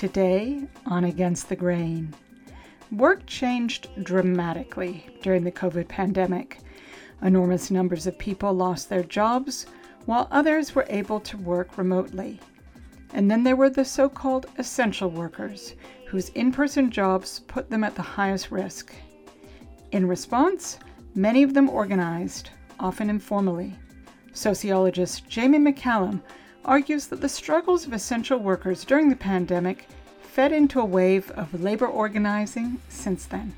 [0.00, 2.14] Today on Against the Grain.
[2.90, 6.60] Work changed dramatically during the COVID pandemic.
[7.20, 9.66] Enormous numbers of people lost their jobs,
[10.06, 12.40] while others were able to work remotely.
[13.12, 15.74] And then there were the so called essential workers,
[16.06, 18.94] whose in person jobs put them at the highest risk.
[19.92, 20.78] In response,
[21.14, 23.74] many of them organized, often informally.
[24.32, 26.22] Sociologist Jamie McCallum
[26.64, 29.86] argues that the struggles of essential workers during the pandemic
[30.22, 33.54] fed into a wave of labor organizing since then.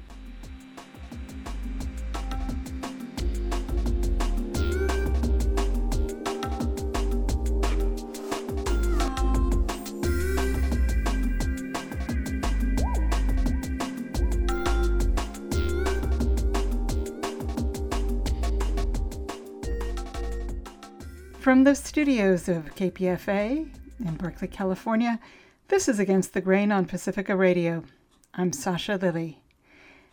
[21.53, 23.69] From the studios of KPFA
[24.01, 25.21] in Berkeley, California,
[25.69, 27.85] this is Against the Grain on Pacifica Radio.
[28.33, 29.43] I'm Sasha Lilley.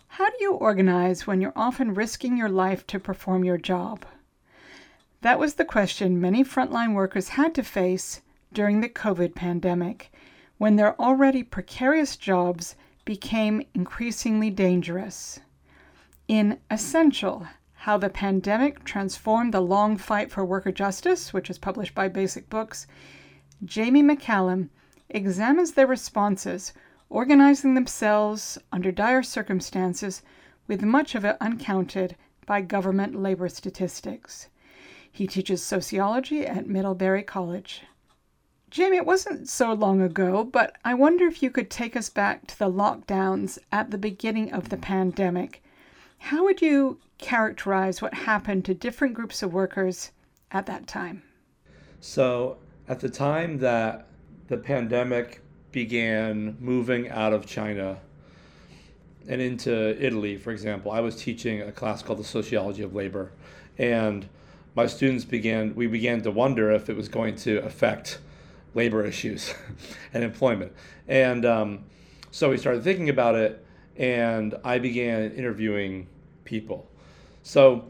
[0.09, 4.05] How do you organize when you're often risking your life to perform your job?
[5.21, 8.19] That was the question many frontline workers had to face
[8.51, 10.11] during the COVID pandemic,
[10.57, 15.39] when their already precarious jobs became increasingly dangerous.
[16.27, 17.47] In Essential,
[17.83, 22.49] how the Pandemic Transformed the Long Fight for Worker Justice, which is published by Basic
[22.49, 22.87] Books,
[23.63, 24.67] Jamie McCallum
[25.09, 26.73] examines their responses,
[27.09, 30.21] organizing themselves under dire circumstances,
[30.67, 34.49] with much of it uncounted by government labor statistics.
[35.09, 37.83] He teaches sociology at Middlebury College.
[38.69, 42.45] Jamie, it wasn't so long ago, but I wonder if you could take us back
[42.47, 45.63] to the lockdowns at the beginning of the pandemic.
[46.19, 50.11] How would you characterize what happened to different groups of workers
[50.51, 51.23] at that time?
[51.99, 52.57] So,
[52.87, 54.07] at the time that
[54.47, 55.41] the pandemic
[55.71, 57.99] began moving out of China
[59.27, 59.71] and into
[60.03, 63.31] Italy, for example, I was teaching a class called the Sociology of Labor,
[63.77, 64.27] and
[64.75, 68.19] my students began we began to wonder if it was going to affect
[68.73, 69.53] labor issues
[70.13, 70.73] and employment,
[71.07, 71.83] and um,
[72.31, 73.65] so we started thinking about it,
[73.99, 76.07] and I began interviewing
[76.45, 76.89] people.
[77.43, 77.85] So,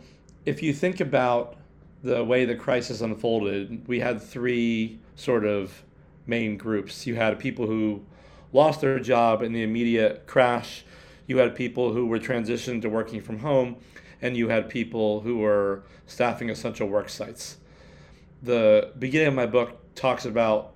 [0.45, 1.55] if you think about
[2.03, 5.83] the way the crisis unfolded, we had three sort of
[6.25, 7.05] main groups.
[7.05, 8.03] You had people who
[8.51, 10.83] lost their job in the immediate crash,
[11.27, 13.75] you had people who were transitioned to working from home,
[14.21, 17.57] and you had people who were staffing essential work sites.
[18.41, 20.73] The beginning of my book talks about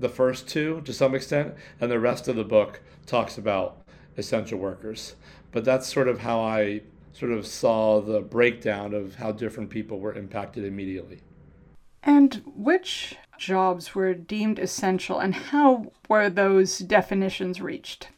[0.00, 3.83] the first two to some extent, and the rest of the book talks about
[4.16, 5.16] essential workers.
[5.52, 6.82] But that's sort of how I
[7.12, 11.20] sort of saw the breakdown of how different people were impacted immediately.
[12.02, 18.08] And which jobs were deemed essential, and how were those definitions reached?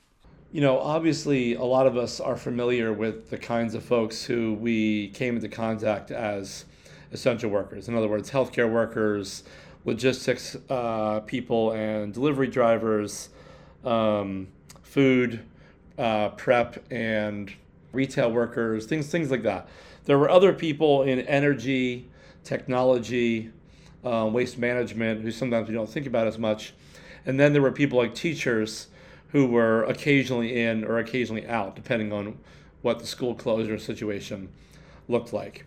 [0.50, 4.54] You know, obviously, a lot of us are familiar with the kinds of folks who
[4.54, 6.64] we came into contact as
[7.12, 7.88] essential workers.
[7.88, 9.44] In other words, healthcare workers,
[9.84, 13.28] logistics uh, people, and delivery drivers,
[13.84, 14.48] um,
[14.82, 15.40] food
[15.98, 17.52] uh, prep and
[17.92, 19.68] retail workers, things things like that.
[20.04, 22.08] There were other people in energy,
[22.44, 23.50] technology,
[24.04, 26.74] uh, waste management who sometimes we don't think about as much,
[27.24, 28.88] and then there were people like teachers
[29.32, 32.38] who were occasionally in or occasionally out, depending on
[32.82, 34.48] what the school closure situation
[35.08, 35.64] looked like.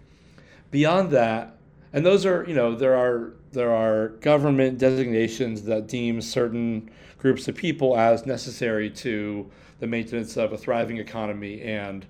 [0.71, 1.57] Beyond that,
[1.91, 7.47] and those are you know there are there are government designations that deem certain groups
[7.47, 12.05] of people as necessary to the maintenance of a thriving economy and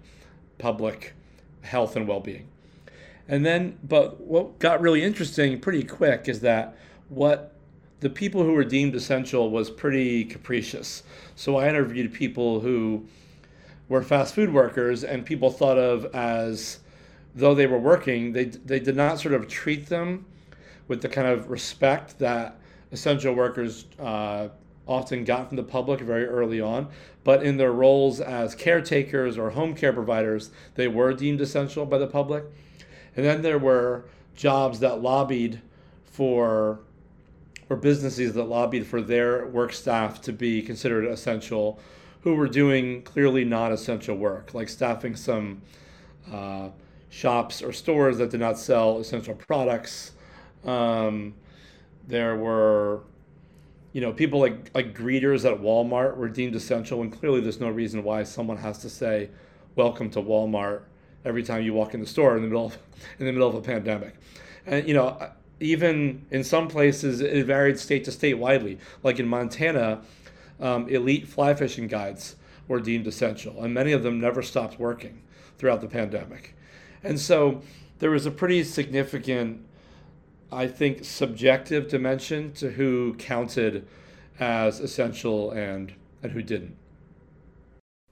[0.57, 1.13] public
[1.62, 2.47] health and well-being.
[3.28, 6.75] And then, but what got really interesting pretty quick is that
[7.09, 7.54] what
[8.00, 11.04] the people who were deemed essential was pretty capricious.
[11.36, 13.06] So I interviewed people who
[13.88, 16.80] were fast food workers and people thought of as
[17.36, 20.25] though they were working, they, they did not sort of treat them
[20.88, 22.60] with the kind of respect that
[22.92, 24.48] essential workers uh,
[24.89, 26.88] often got from the public very early on,
[27.24, 32.00] but in their roles as caretakers or home care providers, they were deemed essential by
[32.00, 32.44] the public.
[33.15, 34.06] And then there were
[34.36, 35.62] jobs that lobbied
[36.06, 36.80] for,
[37.69, 41.80] or businesses that lobbied for their work staff to be considered essential,
[42.21, 45.62] who were doing clearly not essential work, like staffing some
[46.31, 46.69] uh,
[47.09, 50.13] shops or stores that did not sell essential products.
[50.65, 51.36] Um,
[52.07, 53.01] there were
[53.94, 57.69] you know, people like like greeters at Walmart were deemed essential, and clearly there's no
[57.69, 59.30] reason why someone has to say,
[59.75, 60.81] "Welcome to Walmart"
[61.25, 62.77] every time you walk in the store in the middle of
[63.19, 64.15] in the middle of a pandemic.
[64.65, 68.80] And you know, even in some places, it varied state to state widely.
[69.03, 70.01] Like in Montana,
[70.59, 72.36] um, elite fly fishing guides
[72.68, 75.21] were deemed essential, and many of them never stopped working
[75.57, 76.56] throughout the pandemic.
[77.03, 77.62] And so
[78.00, 79.65] there was a pretty significant,
[80.51, 83.88] I think, subjective dimension to who counted
[84.40, 85.94] as essential and,
[86.24, 86.75] and who didn't.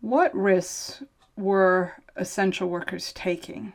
[0.01, 1.03] What risks
[1.35, 3.73] were essential workers taking?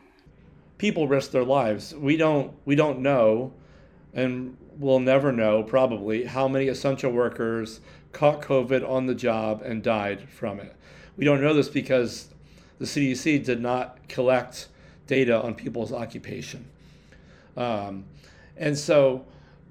[0.78, 1.94] People risk their lives.
[1.94, 3.52] We don't we don't know
[4.14, 7.80] and we'll never know probably how many essential workers
[8.12, 10.74] caught COVID on the job and died from it.
[11.16, 12.28] We don't know this because
[12.78, 14.68] the CDC did not collect
[15.06, 16.66] data on people's occupation.
[17.56, 18.04] Um,
[18.56, 19.24] and so,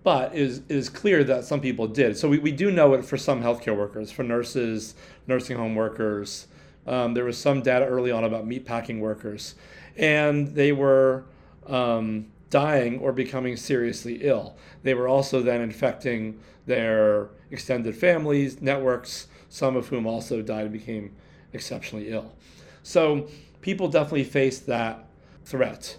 [0.04, 2.18] but it is, it is clear that some people did.
[2.18, 4.96] So we, we do know it for some healthcare workers, for nurses,
[5.28, 6.48] nursing home workers.
[6.88, 9.56] Um, there was some data early on about meatpacking workers,
[9.98, 11.26] and they were
[11.68, 14.58] um, dying or becoming seriously ill.
[14.84, 20.74] They were also then infecting their extended families, networks, some of whom also died and
[20.74, 21.14] became
[21.54, 22.34] exceptionally ill.
[22.84, 23.28] So
[23.62, 25.08] people definitely faced that
[25.46, 25.98] threat.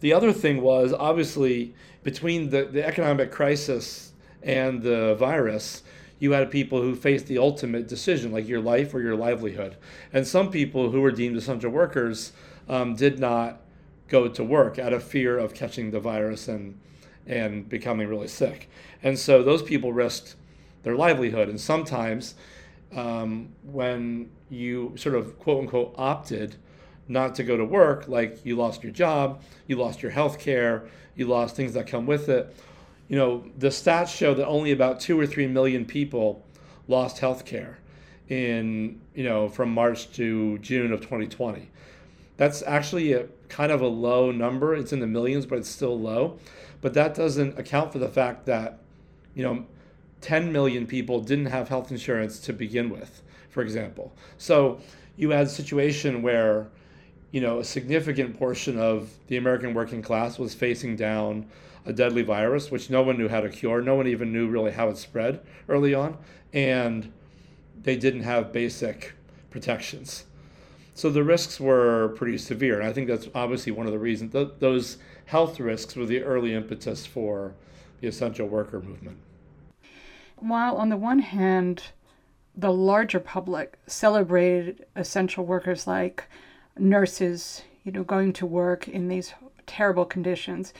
[0.00, 4.12] The other thing was obviously between the, the economic crisis
[4.42, 5.82] and the virus,
[6.18, 9.76] you had people who faced the ultimate decision, like your life or your livelihood.
[10.12, 12.32] And some people who were deemed essential workers
[12.68, 13.62] um, did not
[14.08, 16.78] go to work out of fear of catching the virus and
[17.26, 18.68] and becoming really sick.
[19.02, 20.34] And so those people risked
[20.82, 21.48] their livelihood.
[21.48, 22.34] And sometimes
[22.94, 26.56] um, when you sort of quote unquote opted
[27.10, 30.84] not to go to work, like you lost your job, you lost your health care,
[31.16, 32.54] you lost things that come with it.
[33.08, 36.44] You know, the stats show that only about two or three million people
[36.86, 37.78] lost health care
[38.28, 41.68] in, you know, from March to June of 2020.
[42.36, 44.74] That's actually a kind of a low number.
[44.74, 46.38] It's in the millions, but it's still low.
[46.80, 48.78] But that doesn't account for the fact that,
[49.34, 49.66] you know,
[50.20, 54.12] 10 million people didn't have health insurance to begin with, for example.
[54.38, 54.80] So
[55.16, 56.68] you had a situation where,
[57.32, 61.46] you know, a significant portion of the American working class was facing down
[61.86, 63.80] a deadly virus, which no one knew how to cure.
[63.80, 66.18] No one even knew really how it spread early on.
[66.52, 67.12] And
[67.82, 69.14] they didn't have basic
[69.50, 70.24] protections.
[70.94, 72.78] So the risks were pretty severe.
[72.78, 76.22] And I think that's obviously one of the reasons th- those health risks were the
[76.22, 77.54] early impetus for
[78.00, 79.18] the essential worker movement.
[80.36, 81.84] While on the one hand,
[82.56, 86.24] the larger public celebrated essential workers like
[86.80, 89.34] nurses, you know, going to work in these
[89.66, 90.72] terrible conditions.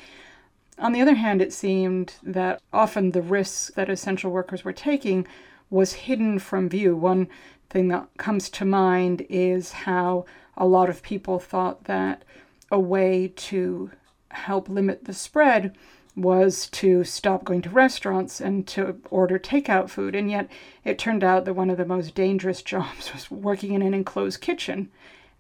[0.79, 5.27] On the other hand, it seemed that often the risks that essential workers were taking
[5.69, 6.97] was hidden from view.
[6.97, 7.29] One
[7.69, 10.25] thing that comes to mind is how
[10.57, 12.25] a lot of people thought that
[12.71, 13.91] a way to
[14.31, 15.77] help limit the spread
[16.17, 20.15] was to stop going to restaurants and to order takeout food.
[20.15, 20.49] And yet
[20.85, 24.41] it turned out that one of the most dangerous jobs was working in an enclosed
[24.41, 24.91] kitchen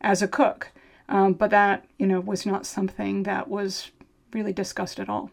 [0.01, 0.71] as a cook.
[1.09, 3.91] Um, but that, you know, was not something that was
[4.33, 5.31] really discussed at all.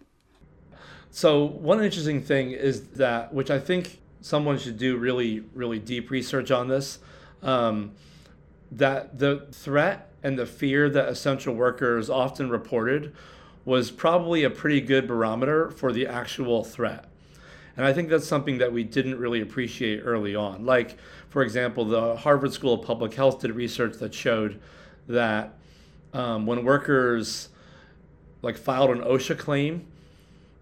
[1.12, 6.09] So one interesting thing is that, which I think someone should do really, really deep
[6.09, 7.00] research on this.
[7.42, 7.92] Um,
[8.71, 13.16] that the threat and the fear that essential workers often reported
[13.64, 17.06] was probably a pretty good barometer for the actual threat.
[17.78, 20.66] And I think that's something that we didn't really appreciate early on.
[20.66, 20.98] Like,
[21.30, 24.60] for example, the Harvard School of Public Health did research that showed
[25.07, 25.54] that
[26.14, 27.50] um, when workers
[28.42, 29.86] like filed an OSHA claim,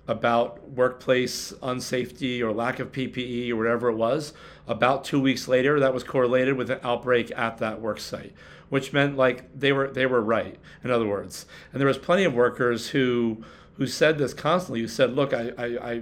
[0.08, 4.34] about workplace unsafety or lack of PPE or whatever it was.
[4.68, 8.34] About two weeks later, that was correlated with an outbreak at that work site,
[8.70, 10.58] which meant like they were they were right.
[10.84, 13.44] In other words, and there was plenty of workers who
[13.78, 14.82] who said this constantly.
[14.82, 16.02] Who said, "Look, I, I, I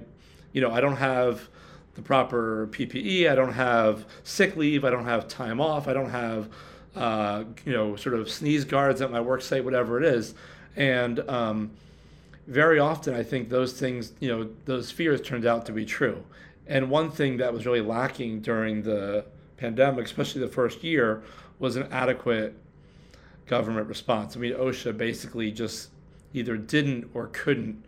[0.53, 1.49] you know, I don't have."
[1.95, 3.29] the proper PPE.
[3.29, 4.83] I don't have sick leave.
[4.83, 5.87] I don't have time off.
[5.87, 6.49] I don't have,
[6.95, 10.33] uh, you know, sort of sneeze guards at my work site, whatever it is.
[10.75, 11.71] And um,
[12.47, 16.23] very often I think those things, you know, those fears turned out to be true.
[16.65, 19.25] And one thing that was really lacking during the
[19.57, 21.21] pandemic, especially the first year,
[21.59, 22.55] was an adequate
[23.45, 24.35] government response.
[24.35, 25.89] I mean, OSHA basically just
[26.33, 27.83] either didn't or couldn't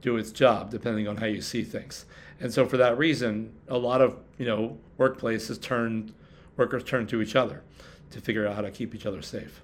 [0.00, 2.06] do its job, depending on how you see things.
[2.40, 6.12] And so, for that reason, a lot of you know workplaces turned
[6.56, 7.62] workers turn to each other
[8.10, 9.62] to figure out how to keep each other safe.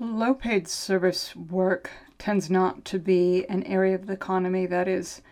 [0.00, 5.22] Low paid service work tends not to be an area of the economy that is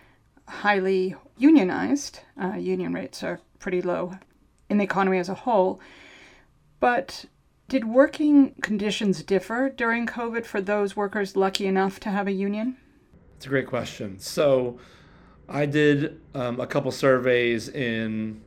[0.49, 2.21] highly unionized.
[2.41, 4.17] Uh, union rates are pretty low
[4.69, 5.81] in the economy as a whole.
[6.81, 7.27] But
[7.69, 12.77] did working conditions differ during COVID for those workers lucky enough to have a union?
[13.43, 14.21] It's a great question.
[14.21, 14.79] So
[15.49, 18.41] I did um, a couple surveys in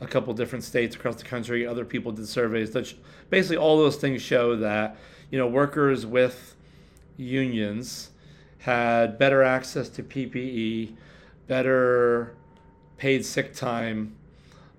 [0.00, 1.66] a couple different states across the country.
[1.66, 2.90] Other people did surveys that
[3.28, 4.96] basically all those things show that
[5.30, 6.56] you know workers with
[7.18, 8.12] unions
[8.60, 10.94] had better access to PPE,
[11.46, 12.34] better
[12.96, 14.16] paid sick time,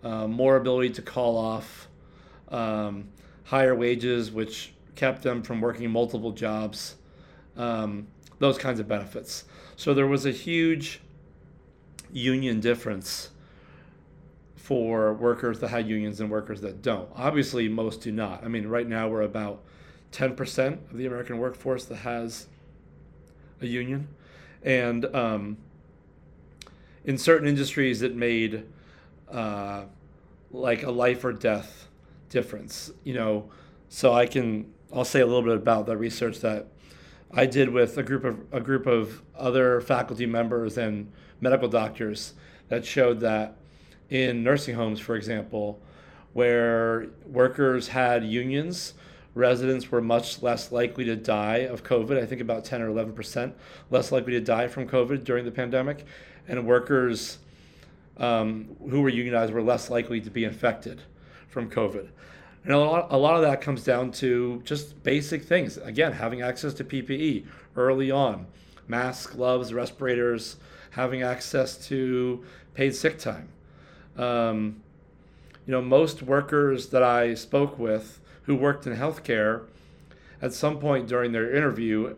[0.04, 1.88] uh, more ability to call off,
[2.50, 3.10] um,
[3.44, 6.96] higher wages, which kept them from working multiple jobs,
[7.58, 8.08] um,
[8.40, 9.44] those kinds of benefits.
[9.82, 11.00] So there was a huge
[12.14, 13.32] union difference
[14.56, 17.10] for workers that had unions and workers that don't.
[17.16, 18.44] Obviously, most do not.
[18.44, 19.64] I mean, right now we're about
[20.12, 22.46] 10% of the American workforce that has
[23.60, 24.08] a union.
[24.62, 25.58] And um,
[27.04, 28.68] in certain industries, it made
[29.32, 29.86] uh,
[30.52, 31.88] like a life or death
[32.30, 32.92] difference.
[33.04, 33.50] You know,
[33.90, 36.68] so I can I'll say a little bit about the research that
[37.34, 42.34] I did with a group of a group of other faculty members and medical doctors
[42.68, 43.56] that showed that
[44.10, 45.80] in nursing homes, for example,
[46.34, 48.94] where workers had unions,
[49.34, 52.22] residents were much less likely to die of COVID.
[52.22, 53.56] I think about 10 or 11 percent
[53.90, 56.06] less likely to die from COVID during the pandemic,
[56.50, 57.38] and workers
[58.18, 61.02] um, who were unionized were less likely to be infected
[61.48, 62.10] from COVID.
[62.64, 65.78] And a lot, a lot of that comes down to just basic things.
[65.78, 68.46] Again, having access to PPE early on,
[68.88, 70.58] masks, gloves, respirators,
[70.92, 73.50] having access to paid sick time.
[74.16, 74.82] Um,
[75.66, 79.64] you know, most workers that I spoke with who worked in healthcare
[80.42, 82.16] at some point during their interview,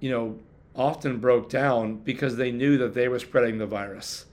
[0.00, 0.38] you know,
[0.74, 4.26] often broke down because they knew that they were spreading the virus,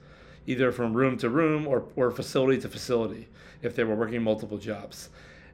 [0.46, 3.28] either from room to room or, or facility to facility
[3.62, 5.08] if they were working multiple jobs.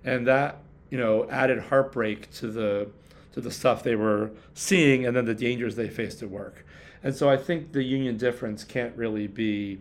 [0.04, 0.59] And that,
[0.90, 2.88] you know, added heartbreak to the
[3.32, 6.66] to the stuff they were seeing and then the dangers they faced at work.
[7.02, 9.80] And so I think the union difference can't really be,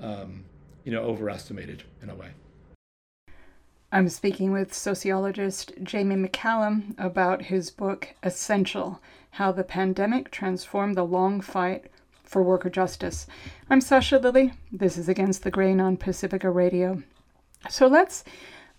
[0.00, 0.44] um,
[0.84, 2.30] you know, overestimated in a way.
[3.92, 9.00] I'm speaking with sociologist Jamie McCallum about his book Essential
[9.32, 11.90] How the Pandemic Transformed the Long Fight
[12.22, 13.26] for Worker Justice.
[13.68, 14.52] I'm Sasha Lilley.
[14.70, 17.02] This is Against the Grain on Pacifica Radio.
[17.68, 18.24] So let's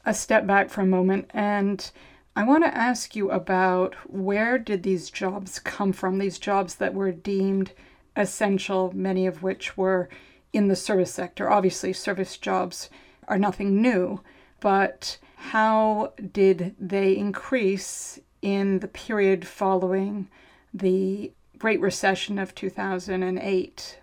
[0.06, 1.92] a step back for a moment and
[2.36, 6.18] I want to ask you about where did these jobs come from?
[6.18, 7.74] These jobs that were deemed
[8.16, 10.10] essential, many of which were
[10.54, 11.50] in the service sector.
[11.50, 12.90] Obviously, service jobs
[13.28, 14.22] are nothing new,
[14.62, 20.30] but how did they increase in the period following
[20.74, 24.00] the Great Recession of 2008?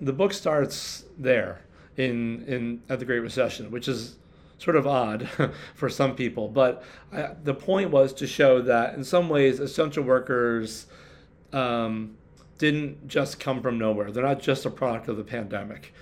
[0.00, 1.60] The book starts there
[1.96, 4.16] in in at the Great Recession, which is
[4.58, 5.28] sort of odd
[5.74, 6.48] for some people.
[6.48, 10.86] But I, the point was to show that in some ways, essential workers
[11.52, 12.16] um,
[12.58, 14.10] didn't just come from nowhere.
[14.12, 15.92] They're not just a product of the pandemic.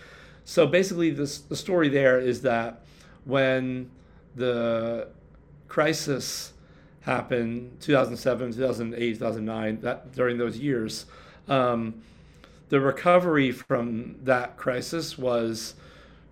[0.45, 2.83] So basically, this, the story there is that
[3.25, 3.91] when
[4.37, 5.09] the
[5.69, 6.53] crisis
[7.03, 11.07] happened 2007 2008 2009 that during those years
[11.49, 12.03] um,
[12.71, 15.75] the recovery from that crisis was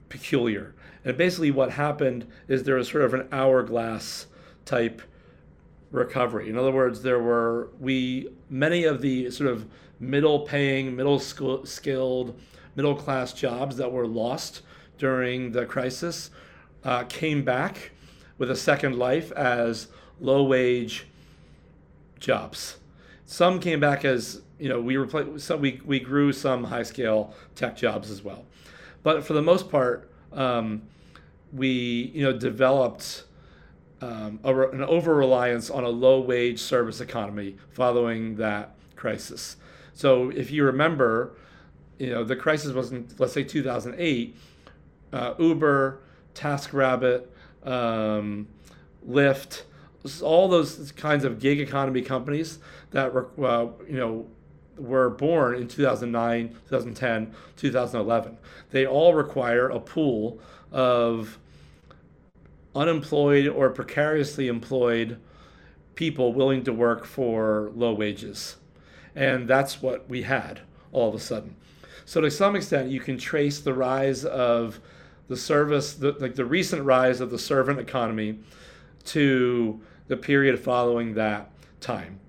[0.08, 0.74] peculiar
[1.08, 4.26] and basically, what happened is there was sort of an hourglass
[4.64, 5.00] type
[5.90, 6.50] recovery.
[6.50, 9.66] In other words, there were we many of the sort of
[10.00, 12.38] middle paying, middle skilled,
[12.76, 14.60] middle class jobs that were lost
[14.98, 16.30] during the crisis
[16.84, 17.92] uh, came back
[18.36, 19.88] with a second life as
[20.20, 21.06] low wage
[22.18, 22.76] jobs.
[23.24, 27.76] Some came back as you know we some we, we grew some high scale tech
[27.76, 28.44] jobs as well,
[29.02, 30.82] but for the most part um,
[31.52, 33.24] we you know developed
[34.00, 39.56] um, a, an over reliance on a low wage service economy following that crisis.
[39.94, 41.36] So if you remember,
[41.98, 44.36] you know the crisis wasn't let's say 2008.
[45.10, 46.00] Uh, Uber,
[46.34, 47.24] TaskRabbit,
[47.64, 48.46] um,
[49.08, 49.62] Lyft,
[50.22, 52.58] all those kinds of gig economy companies
[52.90, 54.26] that were uh, you know
[54.78, 58.38] were born in 2009, 2010, 2011.
[58.70, 60.40] They all require a pool
[60.72, 61.38] of
[62.74, 65.18] unemployed or precariously employed
[65.94, 68.56] people willing to work for low wages.
[69.14, 70.60] And that's what we had
[70.92, 71.56] all of a sudden.
[72.04, 74.80] So to some extent, you can trace the rise of
[75.28, 78.38] the service, the, like the recent rise of the servant economy
[79.06, 82.20] to the period following that time.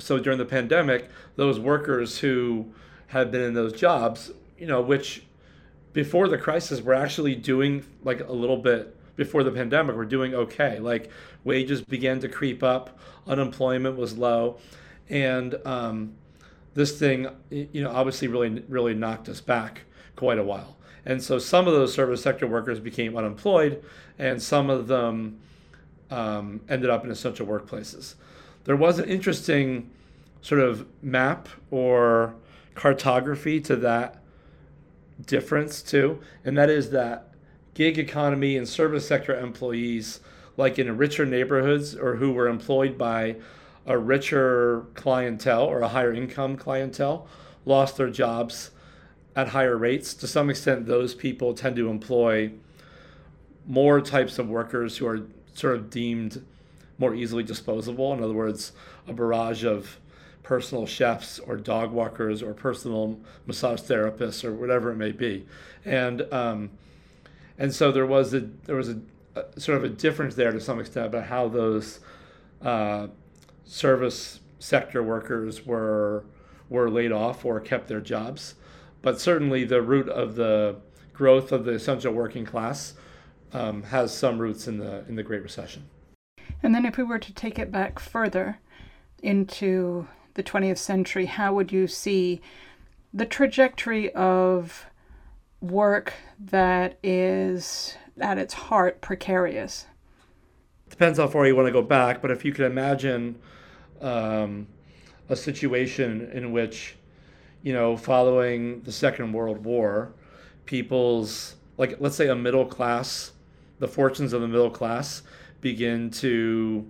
[0.00, 2.72] So during the pandemic, those workers who
[3.08, 5.24] had been in those jobs, you know, which
[5.92, 10.34] before the crisis were actually doing like a little bit before the pandemic were doing
[10.34, 10.78] okay.
[10.78, 11.10] Like
[11.44, 14.58] wages began to creep up, unemployment was low,
[15.08, 16.14] and um,
[16.74, 19.82] this thing, you know, obviously really really knocked us back
[20.16, 20.76] quite a while.
[21.04, 23.82] And so some of those service sector workers became unemployed,
[24.18, 25.40] and some of them
[26.10, 28.14] um, ended up in essential workplaces.
[28.64, 29.90] There was an interesting
[30.42, 32.34] sort of map or
[32.74, 34.22] cartography to that
[35.26, 37.28] difference too, and that is that
[37.74, 40.20] gig economy and service sector employees,
[40.56, 43.36] like in richer neighborhoods or who were employed by
[43.86, 47.26] a richer clientele or a higher income clientele,
[47.64, 48.70] lost their jobs
[49.34, 50.14] at higher rates.
[50.14, 52.52] To some extent, those people tend to employ
[53.66, 56.44] more types of workers who are sort of deemed
[57.00, 58.12] more easily disposable.
[58.12, 58.72] In other words,
[59.08, 59.98] a barrage of
[60.42, 65.46] personal chefs or dog walkers or personal massage therapists or whatever it may be,
[65.84, 66.70] and um,
[67.58, 69.00] and so there was a there was a,
[69.34, 72.00] a, sort of a difference there to some extent about how those
[72.62, 73.08] uh,
[73.64, 76.24] service sector workers were
[76.68, 78.54] were laid off or kept their jobs,
[79.02, 80.76] but certainly the root of the
[81.14, 82.94] growth of the essential working class
[83.52, 85.84] um, has some roots in the in the Great Recession.
[86.62, 88.58] And then, if we were to take it back further
[89.22, 92.40] into the 20th century, how would you see
[93.12, 94.86] the trajectory of
[95.60, 99.86] work that is at its heart precarious?
[100.88, 103.38] Depends how far you want to go back, but if you could imagine
[104.00, 104.66] um,
[105.28, 106.96] a situation in which,
[107.62, 110.12] you know, following the Second World War,
[110.66, 113.32] people's, like, let's say a middle class,
[113.78, 115.22] the fortunes of the middle class
[115.60, 116.86] begin to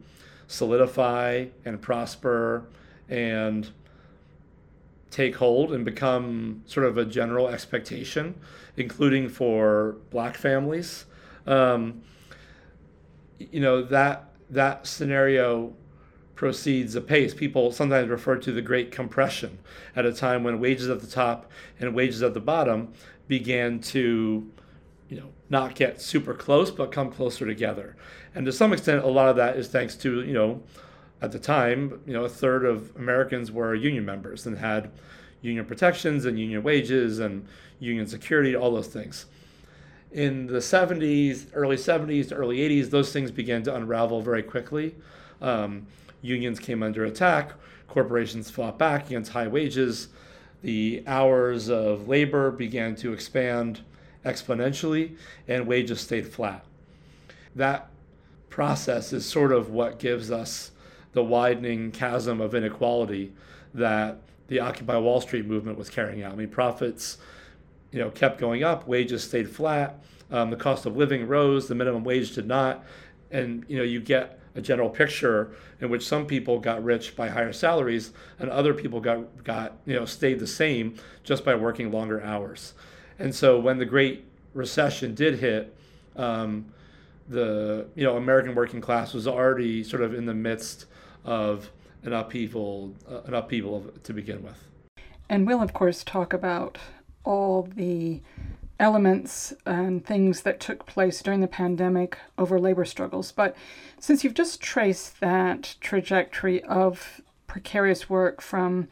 [0.47, 2.65] solidify and prosper
[3.09, 3.71] and
[5.11, 8.35] take hold and become sort of a general expectation,
[8.77, 11.05] including for black families.
[11.47, 12.03] Um,
[13.39, 15.73] you know that that scenario
[16.35, 17.35] proceeds apace.
[17.35, 19.59] People sometimes refer to the Great Compression
[19.95, 22.93] at a time when wages at the top and wages at the bottom
[23.29, 24.51] began to,
[25.09, 27.95] you know, not get super close but come closer together.
[28.35, 30.63] And to some extent, a lot of that is thanks to you know
[31.23, 34.91] at the time, you know, a third of Americans were union members and had
[35.43, 37.47] union protections and union wages and
[37.79, 39.27] union security, all those things.
[40.13, 44.95] In the 70s, early 70s early 80s, those things began to unravel very quickly.
[45.41, 45.87] Um,
[46.23, 47.53] unions came under attack,
[47.87, 50.09] corporations fought back against high wages,
[50.63, 53.81] the hours of labor began to expand
[54.25, 55.17] exponentially,
[55.49, 56.65] and wages stayed flat.
[57.55, 57.90] That
[58.51, 60.73] process is sort of what gives us
[61.13, 63.33] the widening chasm of inequality
[63.73, 66.33] that the Occupy Wall Street movement was carrying out.
[66.33, 67.19] I mean, profits,
[67.93, 71.75] you know, kept going up, wages stayed flat, um, the cost of living rose, the
[71.75, 72.85] minimum wage did not,
[73.31, 77.29] and you know, you get a general picture in which some people got rich by
[77.29, 81.93] higher salaries and other people got got you know stayed the same just by working
[81.93, 82.75] longer hours.
[83.19, 85.77] And so when the Great Recession did hit,
[86.17, 86.67] um,
[87.31, 90.87] the you know American working class was already sort of in the midst
[91.25, 91.71] of
[92.03, 94.67] an upheaval, uh, an upheaval of, to begin with.
[95.29, 96.77] And we'll of course talk about
[97.25, 98.21] all the
[98.81, 103.31] elements and things that took place during the pandemic over labor struggles.
[103.31, 103.55] But
[103.99, 108.89] since you've just traced that trajectory of precarious work from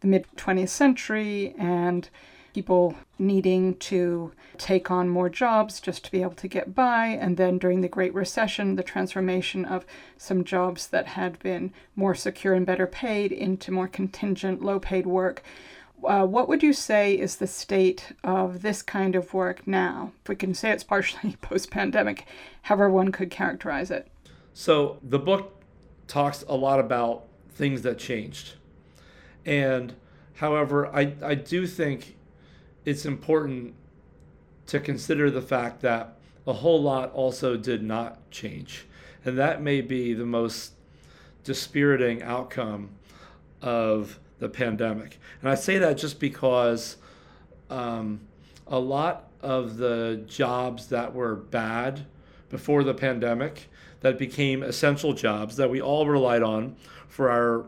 [0.00, 2.08] the mid 20th century and
[2.54, 7.06] people needing to take on more jobs just to be able to get by.
[7.06, 9.84] And then during the Great Recession, the transformation of
[10.16, 15.06] some jobs that had been more secure and better paid into more contingent, low paid
[15.06, 15.42] work.
[16.04, 20.12] Uh, what would you say is the state of this kind of work now?
[20.22, 22.26] If we can say it's partially post pandemic,
[22.62, 24.08] however one could characterize it.
[24.52, 25.60] So the book
[26.06, 28.54] talks a lot about things that changed.
[29.44, 29.94] And
[30.34, 32.16] however, I, I do think
[32.84, 33.74] it's important
[34.66, 36.16] to consider the fact that
[36.46, 38.86] a whole lot also did not change.
[39.24, 40.72] And that may be the most
[41.44, 42.90] dispiriting outcome
[43.62, 45.18] of the pandemic.
[45.40, 46.96] And I say that just because
[47.70, 48.20] um,
[48.66, 52.06] a lot of the jobs that were bad
[52.50, 53.68] before the pandemic
[54.00, 56.76] that became essential jobs that we all relied on
[57.08, 57.64] for our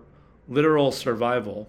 [0.48, 1.68] literal survival,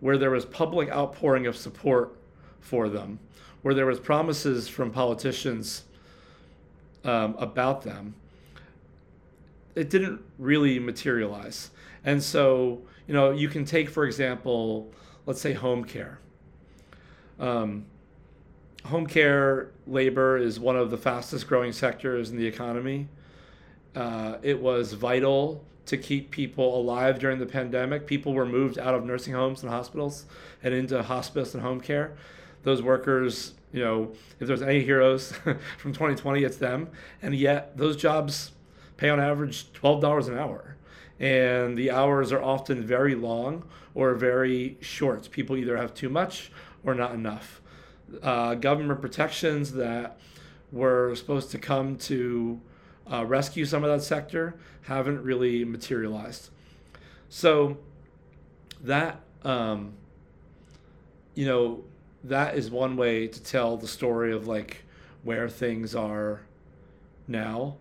[0.00, 2.16] where there was public outpouring of support
[2.66, 3.18] for them,
[3.62, 5.84] where there was promises from politicians
[7.04, 8.14] um, about them.
[9.74, 11.70] It didn't really materialize,
[12.04, 14.90] and so you know you can take for example,
[15.26, 16.18] let's say home care.
[17.38, 17.84] Um,
[18.84, 23.08] home care labor is one of the fastest growing sectors in the economy.
[23.94, 28.06] Uh, it was vital to keep people alive during the pandemic.
[28.06, 30.24] People were moved out of nursing homes and hospitals
[30.62, 32.12] and into hospice and home care
[32.66, 35.30] those workers, you know, if there's any heroes
[35.78, 36.88] from 2020, it's them.
[37.22, 38.50] And yet those jobs
[38.96, 40.74] pay on average $12 an hour.
[41.20, 43.62] And the hours are often very long
[43.94, 45.30] or very short.
[45.30, 46.50] People either have too much
[46.82, 47.60] or not enough.
[48.20, 50.18] Uh, government protections that
[50.72, 52.60] were supposed to come to
[53.12, 56.50] uh, rescue some of that sector haven't really materialized.
[57.28, 57.78] So
[58.82, 59.92] that um,
[61.36, 61.84] you know
[62.28, 64.84] that is one way to tell the story of like
[65.22, 66.40] where things are
[67.28, 67.76] now,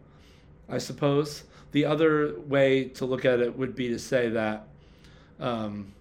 [0.69, 1.43] I suppose.
[1.71, 4.67] The other way to look at it would be to say that
[5.39, 5.93] um,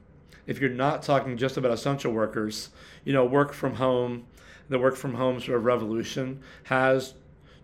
[0.46, 2.70] if you're not talking just about essential workers,
[3.04, 4.24] you know, work from home,
[4.68, 7.14] the work from home sort of revolution has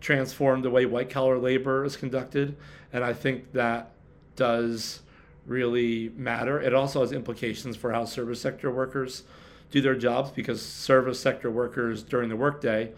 [0.01, 2.57] transformed the way white collar labor is conducted.
[2.93, 3.93] And I think that
[4.35, 5.03] does
[5.47, 6.61] really matter.
[6.61, 9.25] It also has implications for how service sector workers
[9.70, 12.92] do their jobs because service sector workers during the workday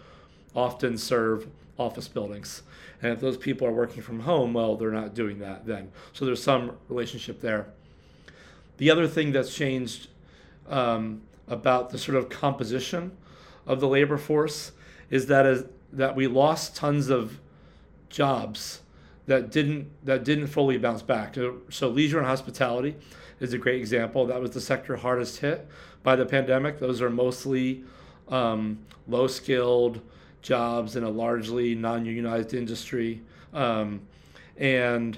[0.55, 2.63] often serve office buildings.
[3.01, 5.91] And if those people are working from home, well, they're not doing that then.
[6.13, 7.67] So there's some relationship there.
[8.77, 10.07] The other thing that's changed
[10.69, 13.11] um, about the sort of composition
[13.65, 14.71] of the labor force
[15.09, 17.39] is that is that we lost tons of
[18.09, 18.81] jobs
[19.25, 21.35] that didn't that didn't fully bounce back.
[21.69, 22.95] So leisure and hospitality
[23.39, 24.25] is a great example.
[24.25, 25.67] That was the sector hardest hit
[26.03, 26.79] by the pandemic.
[26.79, 27.83] Those are mostly
[28.29, 30.01] um, low skilled
[30.41, 33.21] jobs in a largely non unionized industry,
[33.53, 34.01] um,
[34.57, 35.17] and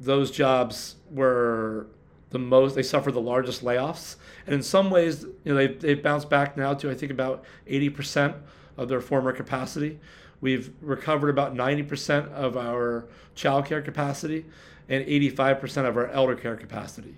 [0.00, 1.86] those jobs were
[2.30, 2.74] the most.
[2.74, 6.56] They suffered the largest layoffs, and in some ways, you know, they they bounced back
[6.56, 8.34] now to I think about eighty percent
[8.76, 9.98] of their former capacity.
[10.40, 14.44] We've recovered about 90% of our childcare capacity
[14.88, 17.16] and 85% of our elder care capacity.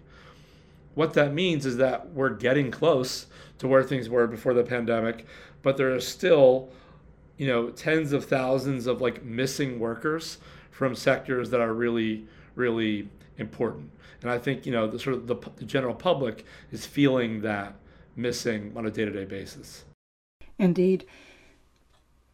[0.94, 3.26] What that means is that we're getting close
[3.59, 5.26] to where things were before the pandemic,
[5.62, 6.70] but there are still,
[7.37, 10.38] you know, tens of thousands of like missing workers
[10.70, 13.90] from sectors that are really, really important.
[14.22, 17.74] And I think, you know, the sort of the, the general public is feeling that
[18.16, 19.85] missing on a day-to-day basis.
[20.59, 21.06] Indeed.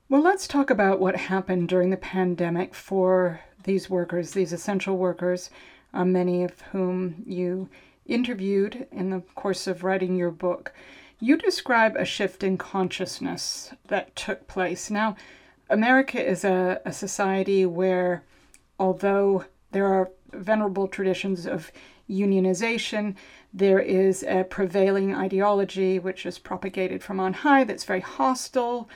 [0.09, 5.51] Well, let's talk about what happened during the pandemic for these workers, these essential workers,
[5.93, 7.69] uh, many of whom you
[8.07, 10.73] interviewed in the course of writing your book.
[11.19, 14.91] You describe a shift in consciousness that took place.
[14.91, 15.17] Now,
[15.69, 18.23] America is a, a society where,
[18.79, 21.73] although there are venerable traditions of
[22.09, 23.17] unionization,
[23.53, 28.89] there is a prevailing ideology which is propagated from on high that's very hostile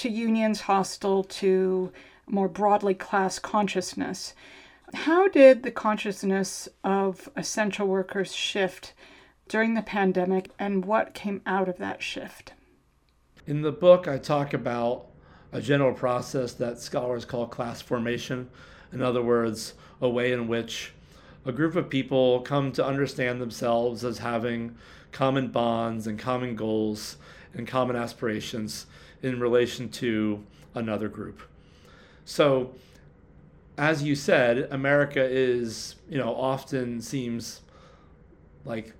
[0.00, 1.92] to unions hostile to
[2.26, 4.34] more broadly class consciousness.
[4.94, 8.94] How did the consciousness of essential workers shift
[9.46, 12.54] during the pandemic, and what came out of that shift?
[13.46, 15.06] In the book, I talk about
[15.52, 18.48] a general process that scholars call class formation.
[18.94, 20.94] In other words, a way in which
[21.44, 24.76] a group of people come to understand themselves as having
[25.12, 27.18] common bonds and common goals
[27.52, 28.86] and common aspirations
[29.22, 31.42] in relation to another group.
[32.24, 32.72] So,
[33.76, 37.62] as you said, America is, you know, often seems
[38.64, 38.92] like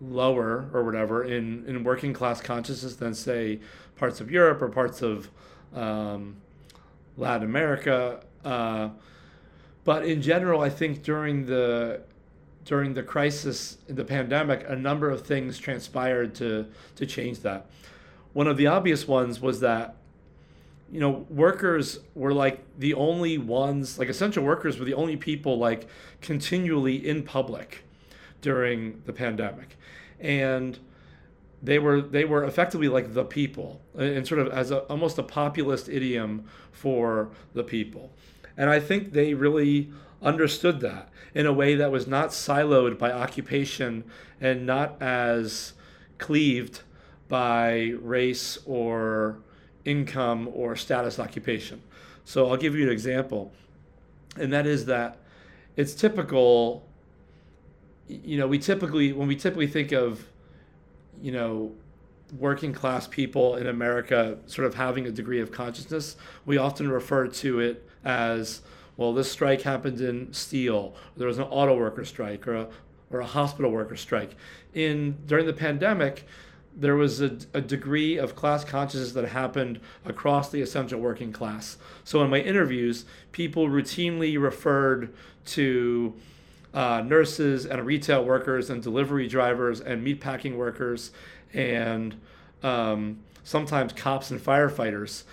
[0.00, 3.60] lower or whatever in, in working class consciousness than, say,
[3.96, 5.30] parts of Europe or parts of
[5.74, 6.36] um,
[7.16, 8.20] Latin America.
[8.44, 8.88] Uh,
[9.84, 12.02] but in general, I think during the
[12.66, 17.66] during the crisis, the pandemic, a number of things transpired to to change that
[18.32, 19.96] one of the obvious ones was that
[20.90, 25.58] you know workers were like the only ones like essential workers were the only people
[25.58, 25.86] like
[26.20, 27.84] continually in public
[28.40, 29.76] during the pandemic.
[30.18, 30.78] And
[31.62, 35.22] they were they were effectively like the people and sort of as a, almost a
[35.22, 38.10] populist idiom for the people.
[38.56, 39.90] And i think they really
[40.22, 44.04] understood that in a way that was not siloed by occupation
[44.40, 45.74] and not as
[46.18, 46.82] cleaved
[47.30, 49.38] by race or
[49.86, 51.80] income or status occupation.
[52.26, 53.52] So I'll give you an example,
[54.36, 55.16] and that is that
[55.76, 56.86] it's typical.
[58.06, 60.28] You know, we typically when we typically think of,
[61.22, 61.72] you know,
[62.38, 67.26] working class people in America sort of having a degree of consciousness, we often refer
[67.28, 68.62] to it as,
[68.96, 70.94] well, this strike happened in steel.
[71.16, 72.68] There was an auto worker strike or a
[73.10, 74.36] or a hospital worker strike.
[74.74, 76.26] In during the pandemic,
[76.76, 81.76] there was a, a, degree of class consciousness that happened across the essential working class.
[82.04, 85.12] So in my interviews, people routinely referred
[85.46, 86.14] to
[86.72, 91.10] uh, nurses and retail workers and delivery drivers and meatpacking workers
[91.52, 92.14] and
[92.62, 95.24] um, sometimes cops and firefighters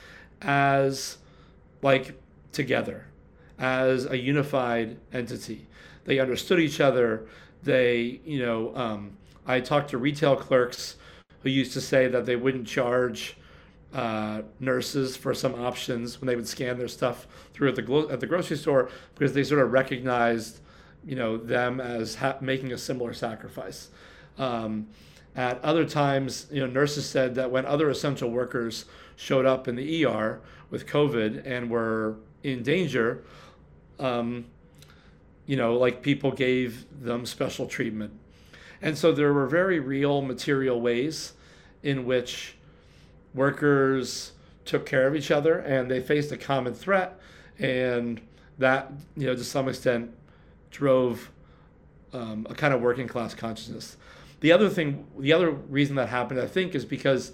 [0.42, 1.18] as
[1.82, 2.20] like
[2.52, 3.06] together
[3.60, 5.68] as a unified entity.
[6.06, 7.28] They understood each other.
[7.64, 10.96] They, you know, um, I talked to retail clerks
[11.48, 13.38] who used to say that they wouldn't charge
[13.94, 18.10] uh, nurses for some options when they would scan their stuff through at the glo-
[18.10, 20.60] at the grocery store because they sort of recognized,
[21.06, 23.90] you know, them as ha- making a similar sacrifice.
[24.38, 24.88] Um,
[25.38, 28.84] at other times, you know, nurses said that when other essential workers
[29.16, 33.24] showed up in the ER with COVID and were in danger,
[34.00, 34.46] um,
[35.46, 38.12] you know, like people gave them special treatment.
[38.82, 41.34] And so there were very real material ways
[41.84, 42.56] in which
[43.34, 44.34] workers
[44.66, 47.20] took care of each other and they faced a common threat.
[47.60, 48.22] And
[48.58, 50.12] that, you know, to some extent
[50.72, 51.32] drove
[52.14, 53.98] um, a kind of working class consciousness.
[54.40, 57.32] The other thing, the other reason that happened, I think, is because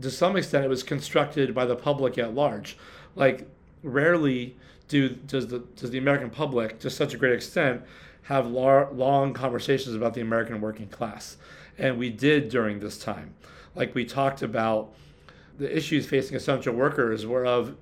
[0.00, 2.76] to some extent it was constructed by the public at large.
[3.14, 3.48] Like,
[3.82, 4.56] rarely
[4.88, 7.82] do does the does the American public, to such a great extent,
[8.22, 11.36] have lar- long conversations about the American working class,
[11.78, 13.34] and we did during this time.
[13.76, 14.92] Like we talked about,
[15.58, 17.76] the issues facing essential workers were of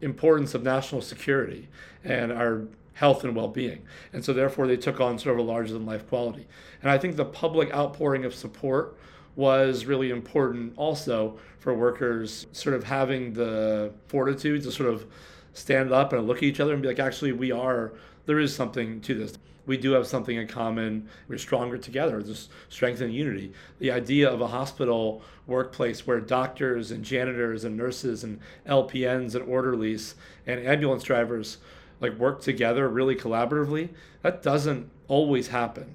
[0.00, 1.68] importance of national security
[2.04, 2.62] and our
[2.94, 6.06] health and well-being, and so therefore they took on sort of a larger than life
[6.08, 6.46] quality.
[6.82, 8.96] And I think the public outpouring of support
[9.34, 15.06] was really important also for workers sort of having the fortitude to sort of
[15.54, 17.92] stand up and look at each other and be like, actually, we are,
[18.26, 19.38] there is something to this.
[19.64, 21.08] We do have something in common.
[21.28, 22.22] We're stronger together.
[22.22, 23.52] There's strength and unity.
[23.78, 29.44] The idea of a hospital workplace where doctors and janitors and nurses and LPNs and
[29.48, 30.14] orderlies
[30.46, 31.58] and ambulance drivers
[32.00, 33.90] like work together really collaboratively,
[34.22, 35.94] that doesn't always happen.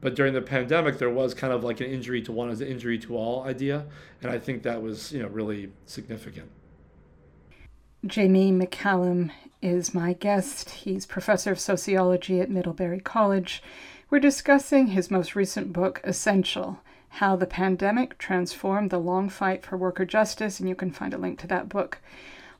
[0.00, 2.68] But during the pandemic, there was kind of like an injury to one is an
[2.68, 3.84] injury to all idea,
[4.22, 6.48] and I think that was you know really significant.
[8.06, 10.70] Jamie McCallum is my guest.
[10.70, 13.62] He's professor of sociology at Middlebury College.
[14.10, 19.76] We're discussing his most recent book, Essential How the Pandemic Transformed the Long Fight for
[19.76, 21.98] Worker Justice, and you can find a link to that book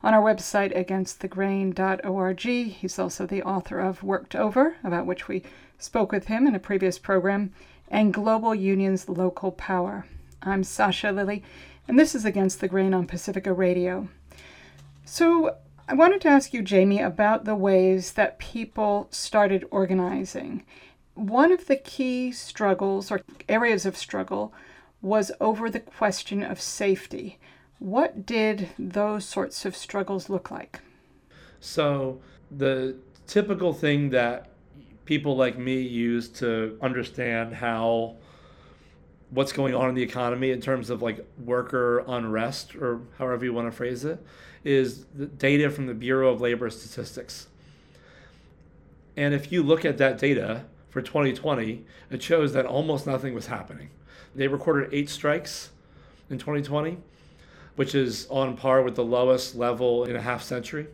[0.03, 2.39] on our website, againstthegrain.org.
[2.41, 5.43] He's also the author of Worked Over, about which we
[5.77, 7.53] spoke with him in a previous program,
[7.89, 10.05] and Global Unions Local Power.
[10.41, 11.43] I'm Sasha Lilley,
[11.87, 14.09] and this is Against the Grain on Pacifica Radio.
[15.05, 15.55] So,
[15.89, 20.63] I wanted to ask you, Jamie, about the ways that people started organizing.
[21.15, 24.53] One of the key struggles or areas of struggle
[25.01, 27.39] was over the question of safety.
[27.79, 30.79] What did those sorts of struggles look like?
[31.59, 32.21] So,
[32.51, 34.51] the typical thing that
[35.05, 38.17] people like me use to understand how
[39.31, 43.53] what's going on in the economy in terms of like worker unrest or however you
[43.53, 44.23] want to phrase it
[44.63, 47.47] is the data from the Bureau of Labor Statistics.
[49.15, 53.47] And if you look at that data for 2020, it shows that almost nothing was
[53.47, 53.89] happening.
[54.35, 55.69] They recorded eight strikes
[56.29, 56.97] in 2020,
[57.75, 60.87] which is on par with the lowest level in a half century.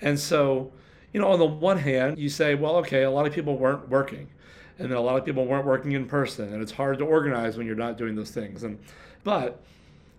[0.00, 0.72] And so,
[1.12, 3.88] you know, on the one hand, you say, well, okay, a lot of people weren't
[3.88, 4.28] working,
[4.82, 7.56] and then a lot of people weren't working in person, and it's hard to organize
[7.56, 8.64] when you're not doing those things.
[8.64, 8.78] And
[9.22, 9.62] but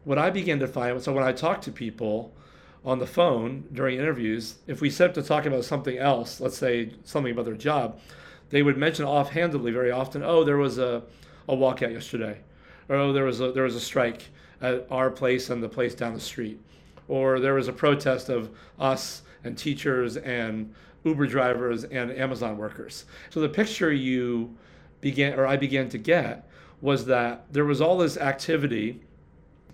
[0.06, 2.34] what I began to find, so when I talk to people
[2.86, 6.58] on the phone during interviews, if we set up to talk about something else, let's
[6.58, 7.99] say something about their job,
[8.52, 11.04] they would mention offhandedly very often, oh, there was a,
[11.49, 12.39] a walkout yesterday,
[12.88, 14.23] or oh, there was a, there was a strike
[14.62, 16.60] at our place and the place down the street,
[17.10, 18.49] or there was a protest of
[18.80, 23.05] us and teachers and Uber drivers and Amazon workers.
[23.29, 24.55] So the picture you
[25.01, 26.47] began, or I began to get,
[26.81, 29.01] was that there was all this activity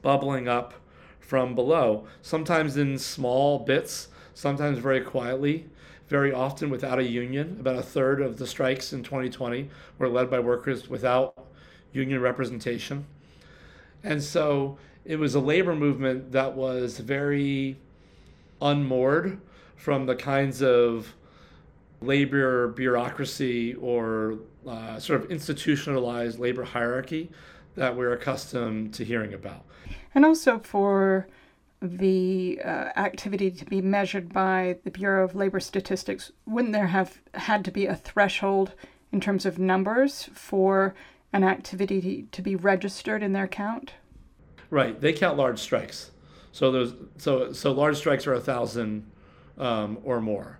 [0.01, 0.73] bubbling up
[1.19, 5.65] from below, sometimes in small bits, sometimes very quietly,
[6.07, 7.57] very often without a union.
[7.59, 11.47] About a third of the strikes in 2020 were led by workers without
[11.93, 13.05] union representation.
[14.03, 17.77] And so it was a labor movement that was very
[18.61, 19.39] unmoored
[19.75, 21.15] from the kinds of
[22.01, 27.29] labor bureaucracy or uh, sort of institutionalized labor hierarchy
[27.75, 29.65] that we're accustomed to hearing about
[30.13, 31.27] and also for
[31.81, 37.19] the uh, activity to be measured by the Bureau of Labor Statistics, wouldn't there have
[37.35, 38.73] had to be a threshold
[39.11, 40.93] in terms of numbers for
[41.31, 43.93] an activity to be registered in their count?
[44.69, 46.11] Right, they count large strikes.
[46.51, 49.09] So there's so so large strikes are a thousand
[49.57, 50.58] um, or more,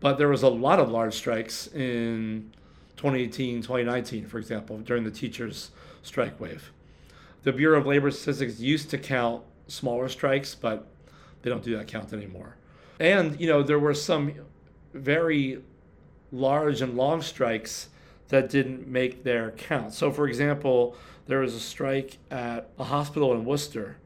[0.00, 2.52] but there was a lot of large strikes in
[2.96, 5.70] 2018, 2019, for example, during the teachers'
[6.02, 6.72] strike wave
[7.46, 10.88] the Bureau of Labor Statistics used to count smaller strikes, but
[11.42, 12.56] they don't do that count anymore.
[12.98, 14.34] And, you know, there were some
[14.92, 15.62] very
[16.32, 17.88] large and long strikes
[18.30, 19.94] that didn't make their count.
[19.94, 20.96] So, for example,
[21.28, 23.96] there was a strike at a hospital in Worcester,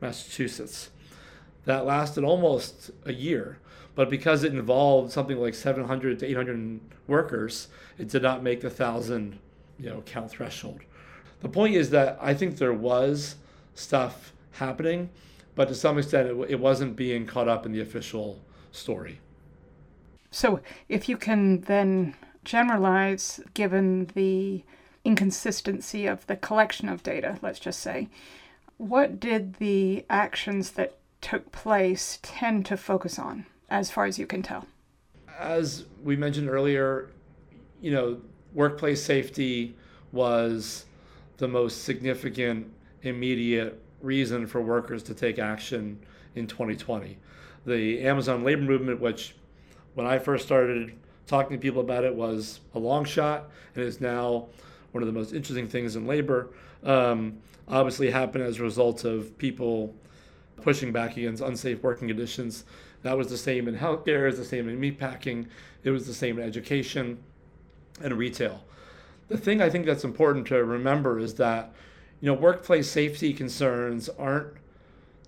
[0.00, 0.90] Massachusetts,
[1.66, 3.58] that lasted almost a year.
[3.94, 8.70] But because it involved something like 700 to 800 workers, it did not make the
[8.70, 9.38] thousand,
[9.78, 10.80] you know, count threshold.
[11.40, 13.36] The point is that I think there was
[13.74, 15.10] stuff happening,
[15.54, 18.40] but to some extent, it, it wasn't being caught up in the official
[18.72, 19.20] story.
[20.30, 24.62] So, if you can then generalize, given the
[25.04, 28.08] inconsistency of the collection of data, let's just say,
[28.76, 34.26] what did the actions that took place tend to focus on, as far as you
[34.26, 34.66] can tell?
[35.38, 37.10] As we mentioned earlier,
[37.80, 38.20] you know,
[38.52, 39.76] workplace safety
[40.12, 40.84] was
[41.38, 42.70] the most significant
[43.02, 45.98] immediate reason for workers to take action
[46.34, 47.16] in 2020.
[47.66, 49.34] The Amazon labor movement, which
[49.94, 50.92] when I first started
[51.26, 54.48] talking to people about it, was a long shot and is now
[54.92, 56.50] one of the most interesting things in labor.
[56.82, 59.94] Um, obviously, happened as a result of people
[60.62, 62.64] pushing back against unsafe working conditions.
[63.02, 65.46] That was the same in healthcare, it's the same in meatpacking,
[65.84, 67.18] it was the same in education
[68.02, 68.62] and retail.
[69.28, 71.72] The thing I think that's important to remember is that
[72.20, 74.54] you know workplace safety concerns aren't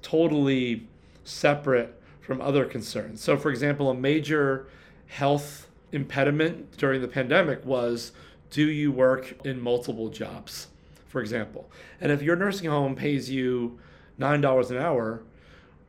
[0.03, 0.87] totally
[1.25, 3.21] separate from other concerns.
[3.21, 4.67] So, for example, a major
[5.07, 8.13] health impediment during the pandemic was
[8.51, 10.69] do you work in multiple jobs,
[11.09, 11.71] for example?
[12.01, 13.79] And if your nursing home pays you
[14.21, 15.23] $9 an hour,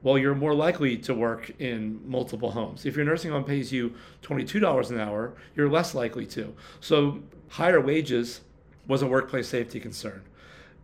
[0.03, 2.85] well, you're more likely to work in multiple homes.
[2.85, 6.53] If your nursing home pays you $22 an hour, you're less likely to.
[6.81, 8.41] So, higher wages
[8.85, 10.21] was a workplace safety concern.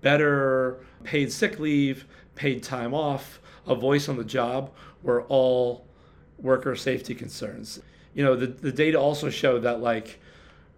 [0.01, 2.05] Better paid sick leave,
[2.36, 4.71] paid time off, a voice on the job
[5.03, 5.86] were all
[6.38, 7.82] worker safety concerns.
[8.13, 10.19] You know, the, the data also show that like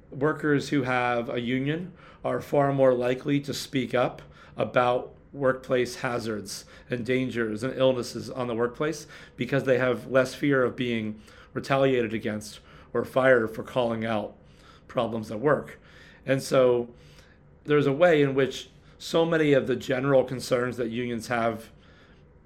[0.10, 1.94] workers who have a union
[2.26, 4.22] are far more likely to speak up
[4.58, 10.64] about workplace hazards and dangers and illnesses on the workplace because they have less fear
[10.64, 11.22] of being
[11.54, 12.60] retaliated against
[12.94, 14.36] or fired for calling out
[14.88, 15.80] problems at work.
[16.26, 16.90] And so
[17.64, 21.70] there's a way in which so many of the general concerns that unions have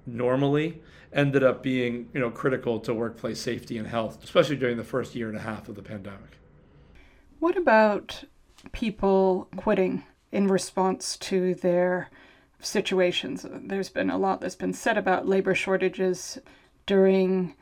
[0.06, 0.80] normally
[1.12, 5.14] ended up being you know critical to workplace safety and health, especially during the first
[5.14, 6.38] year and a half of the pandemic.
[7.40, 8.24] What about
[8.72, 12.10] people quitting in response to their
[12.60, 13.46] situations?
[13.48, 16.38] There's been a lot that's been said about labor shortages
[16.86, 17.54] during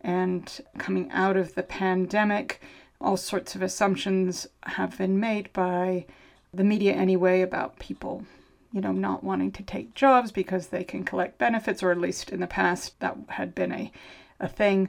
[0.00, 2.60] and coming out of the pandemic.
[3.00, 6.06] All sorts of assumptions have been made by
[6.52, 8.24] the media anyway about people
[8.72, 12.30] you know, not wanting to take jobs because they can collect benefits, or at least
[12.30, 13.92] in the past that had been a,
[14.40, 14.88] a thing.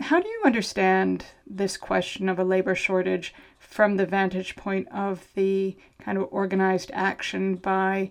[0.00, 5.28] How do you understand this question of a labor shortage from the vantage point of
[5.34, 8.10] the kind of organized action by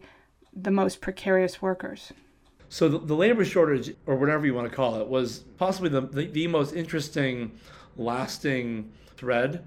[0.54, 2.14] the most precarious workers?
[2.70, 6.02] So the, the labor shortage, or whatever you want to call it, was possibly the,
[6.02, 7.52] the, the most interesting,
[7.98, 9.66] lasting thread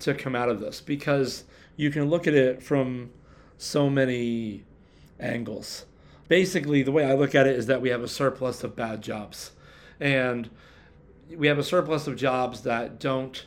[0.00, 1.44] to come out of this because
[1.76, 3.10] you can look at it from
[3.56, 4.64] so many
[5.18, 5.86] angles.
[6.28, 9.02] Basically, the way I look at it is that we have a surplus of bad
[9.02, 9.52] jobs.
[10.00, 10.50] And
[11.36, 13.46] we have a surplus of jobs that don't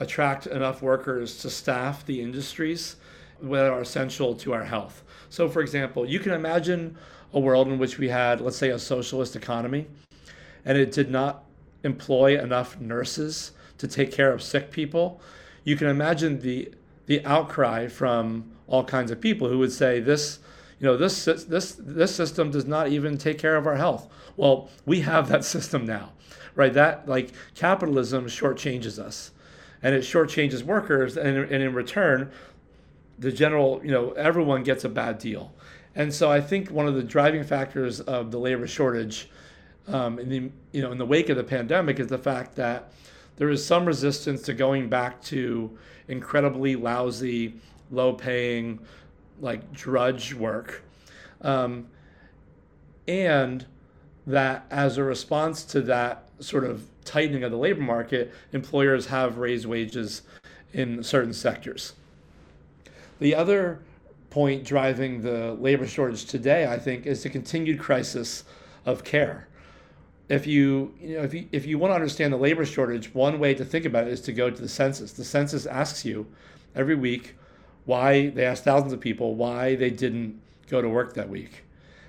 [0.00, 2.96] attract enough workers to staff the industries
[3.42, 5.03] that are essential to our health.
[5.34, 6.96] So, for example, you can imagine
[7.32, 9.88] a world in which we had, let's say, a socialist economy,
[10.64, 11.42] and it did not
[11.82, 15.20] employ enough nurses to take care of sick people.
[15.64, 16.70] You can imagine the
[17.06, 20.38] the outcry from all kinds of people who would say this
[20.78, 24.70] you know this this this system does not even take care of our health well
[24.86, 26.12] we have that system now
[26.54, 29.32] right that like capitalism shortchanges us
[29.82, 32.30] and it shortchanges workers and, and in return
[33.18, 35.52] the general you know everyone gets a bad deal
[35.94, 39.28] and so i think one of the driving factors of the labor shortage
[39.88, 42.92] um, in the you know in the wake of the pandemic is the fact that
[43.36, 45.76] there is some resistance to going back to
[46.08, 47.54] incredibly lousy
[47.90, 48.78] low paying
[49.40, 50.82] like drudge work.
[51.40, 51.88] Um,
[53.06, 53.66] and
[54.26, 59.38] that as a response to that sort of tightening of the labor market, employers have
[59.38, 60.22] raised wages
[60.72, 61.92] in certain sectors.
[63.18, 63.80] The other
[64.30, 68.44] point driving the labor shortage today, I think, is the continued crisis
[68.84, 69.48] of care.
[70.28, 73.38] If you, you know, if you, if you want to understand the labor shortage, one
[73.38, 75.12] way to think about it is to go to the census.
[75.12, 76.26] The census asks you
[76.74, 77.34] every week
[77.84, 81.64] why they asked thousands of people why they didn't go to work that week.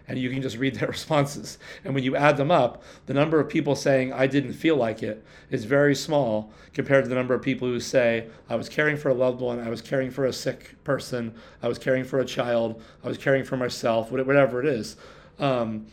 [0.07, 1.57] And you can just read their responses.
[1.83, 5.03] And when you add them up, the number of people saying, I didn't feel like
[5.03, 8.97] it, is very small compared to the number of people who say, I was caring
[8.97, 12.19] for a loved one, I was caring for a sick person, I was caring for
[12.19, 14.97] a child, I was caring for myself, whatever it is,
[15.39, 15.87] um,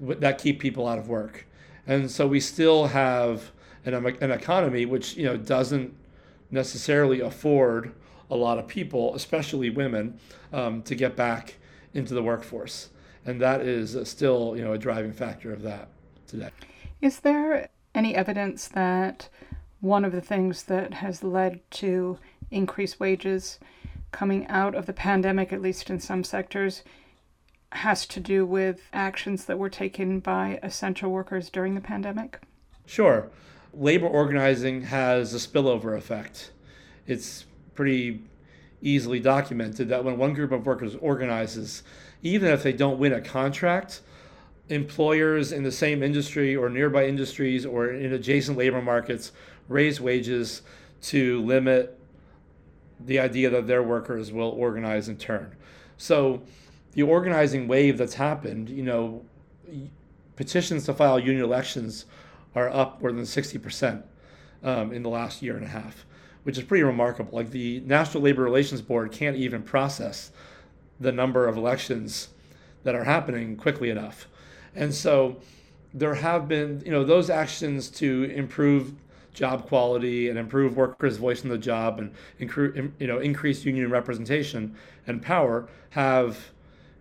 [0.00, 1.46] that keep people out of work.
[1.86, 3.50] And so we still have
[3.84, 5.94] an, an economy which you know doesn't
[6.50, 7.92] necessarily afford
[8.30, 10.18] a lot of people, especially women,
[10.52, 11.56] um, to get back
[11.94, 12.90] into the workforce
[13.26, 15.88] and that is still you know a driving factor of that
[16.26, 16.50] today.
[17.00, 19.28] Is there any evidence that
[19.80, 22.18] one of the things that has led to
[22.50, 23.58] increased wages
[24.12, 26.82] coming out of the pandemic, at least in some sectors,
[27.72, 32.40] has to do with actions that were taken by essential workers during the pandemic?
[32.86, 33.30] Sure.
[33.72, 36.50] Labor organizing has a spillover effect.
[37.06, 37.44] It's
[37.74, 38.22] pretty
[38.82, 41.84] easily documented that when one group of workers organizes,
[42.22, 44.00] even if they don't win a contract,
[44.68, 49.32] employers in the same industry or nearby industries or in adjacent labor markets
[49.68, 50.62] raise wages
[51.02, 51.98] to limit
[53.04, 55.54] the idea that their workers will organize in turn.
[55.96, 56.42] So
[56.92, 59.24] the organizing wave that's happened, you know,
[60.36, 62.06] petitions to file union elections
[62.54, 64.02] are up more than 60%
[64.62, 66.04] um, in the last year and a half,
[66.42, 67.36] which is pretty remarkable.
[67.36, 70.30] Like the National Labor Relations Board can't even process
[71.00, 72.28] the number of elections
[72.84, 74.28] that are happening quickly enough.
[74.74, 75.36] And so
[75.92, 78.92] there have been, you know, those actions to improve
[79.32, 83.90] job quality and improve workers' voice in the job and incre- you know increase union
[83.90, 84.74] representation
[85.06, 86.50] and power have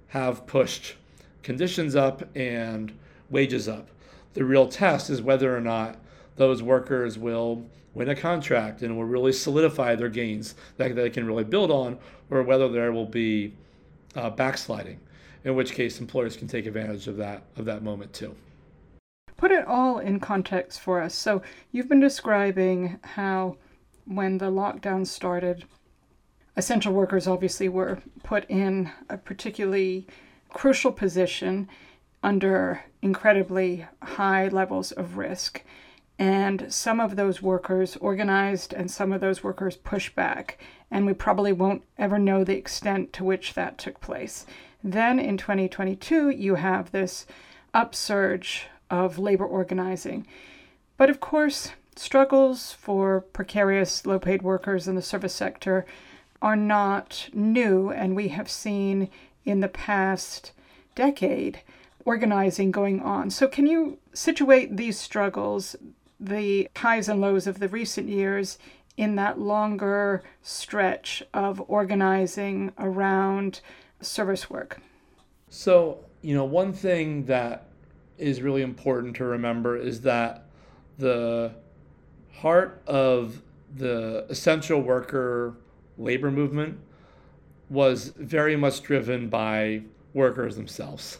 [0.09, 0.95] have pushed
[1.43, 2.93] conditions up and
[3.29, 3.89] wages up.
[4.33, 5.97] The real test is whether or not
[6.35, 11.25] those workers will win a contract and will really solidify their gains that they can
[11.25, 11.97] really build on,
[12.29, 13.53] or whether there will be
[14.16, 14.99] uh, backsliding,
[15.43, 18.36] in which case employers can take advantage of that of that moment too.
[19.38, 21.16] Put it all in context for us.
[21.16, 21.41] So
[21.72, 23.57] you've been describing how
[24.05, 25.64] when the lockdown started,
[26.57, 30.07] essential workers obviously were put in a particularly
[30.49, 31.70] crucial position
[32.22, 35.64] under incredibly high levels of risk.
[36.20, 40.59] And some of those workers organized and some of those workers pushed back
[40.91, 44.45] and we probably won't ever know the extent to which that took place.
[44.84, 47.26] Then in 2022, you have this
[47.74, 50.26] upsurge of labor organizing.
[50.97, 55.86] But of course, struggles for precarious, low paid workers in the service sector
[56.41, 59.09] are not new, and we have seen
[59.45, 60.53] in the past
[60.95, 61.61] decade
[62.05, 63.30] organizing going on.
[63.30, 65.76] So, can you situate these struggles,
[66.20, 68.57] the highs and lows of the recent years,
[68.97, 73.61] in that longer stretch of organizing around
[74.01, 74.82] service work?
[75.47, 77.70] So, you know, one thing that
[78.17, 80.49] is really important to remember is that
[80.97, 81.53] the
[82.34, 83.41] heart of
[83.74, 85.55] the essential worker
[85.97, 86.78] labor movement
[87.70, 91.20] was very much driven by workers themselves,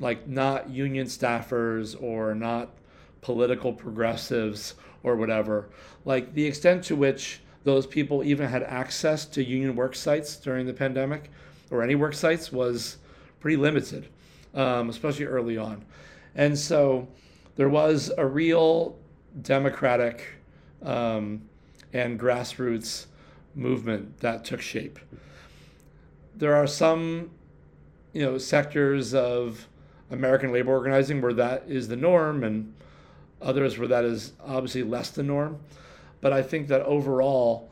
[0.00, 2.70] like not union staffers or not
[3.22, 5.70] political progressives or whatever.
[6.04, 10.66] Like the extent to which those people even had access to union work sites during
[10.66, 11.30] the pandemic
[11.70, 12.98] or any work sites was
[13.40, 14.08] pretty limited,
[14.54, 15.84] um, especially early on.
[16.34, 17.08] And so
[17.56, 18.98] there was a real
[19.40, 20.24] democratic
[20.82, 21.42] um,
[21.92, 23.06] and grassroots
[23.54, 24.98] movement that took shape.
[26.34, 27.30] There are some,
[28.12, 29.68] you know, sectors of
[30.10, 32.72] American labor organizing where that is the norm, and
[33.42, 35.58] others where that is obviously less the norm.
[36.20, 37.70] But I think that overall,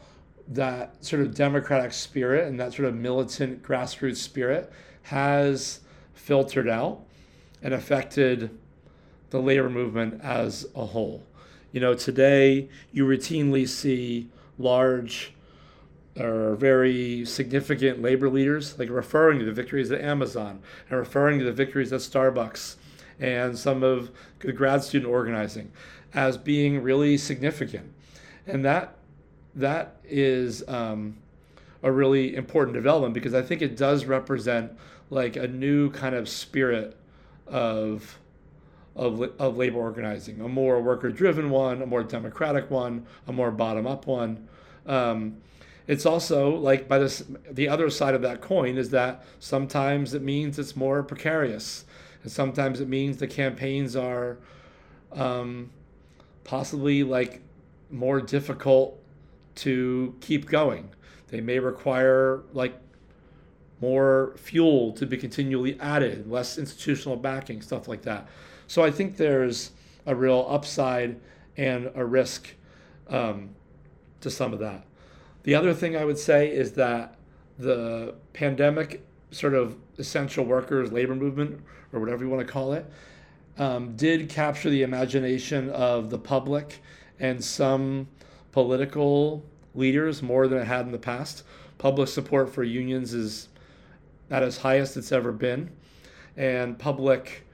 [0.49, 5.81] that sort of democratic spirit and that sort of militant grassroots spirit has
[6.13, 7.01] filtered out
[7.63, 8.51] and affected
[9.31, 11.23] the labor movement as a whole.
[11.73, 15.33] You know, today you routinely see large
[16.19, 21.45] or very significant labor leaders like referring to the victories at Amazon and referring to
[21.45, 22.75] the victories at Starbucks
[23.21, 24.11] and some of
[24.41, 25.71] the grad student organizing
[26.15, 27.93] as being really significant.
[28.47, 28.97] And that
[29.55, 31.17] that is um,
[31.83, 34.73] a really important development because I think it does represent
[35.11, 36.97] like a new kind of spirit
[37.47, 38.19] of
[38.97, 43.51] of, of labor organizing, a more worker driven one, a more democratic one, a more
[43.51, 44.49] bottom up one.
[44.85, 45.37] Um,
[45.87, 50.23] it's also like by this the other side of that coin is that sometimes it
[50.23, 51.85] means it's more precarious
[52.23, 54.39] and sometimes it means the campaigns are
[55.13, 55.71] um,
[56.45, 57.43] possibly like
[57.91, 58.99] more difficult
[59.57, 60.91] to keep going.
[61.29, 62.75] They may require like
[63.81, 68.29] more fuel to be continually added, less institutional backing, stuff like that.
[68.67, 69.71] So I think there's
[70.07, 71.19] a real upside
[71.57, 72.55] and a risk
[73.09, 73.51] um,
[74.21, 74.85] to some of that.
[75.43, 77.17] The other thing I would say is that
[77.59, 81.61] the pandemic sort of essential workers labor movement
[81.93, 82.91] or whatever you want to call it
[83.59, 86.81] um, did capture the imagination of the public
[87.19, 88.09] and some
[88.53, 91.45] political leaders more than it had in the past.
[91.79, 93.49] Public support for unions is
[94.31, 95.71] at its highest it's ever been,
[96.37, 97.45] and public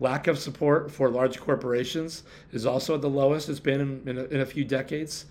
[0.00, 4.18] lack of support for large corporations is also at the lowest it's been in, in,
[4.18, 5.26] a, in a few decades.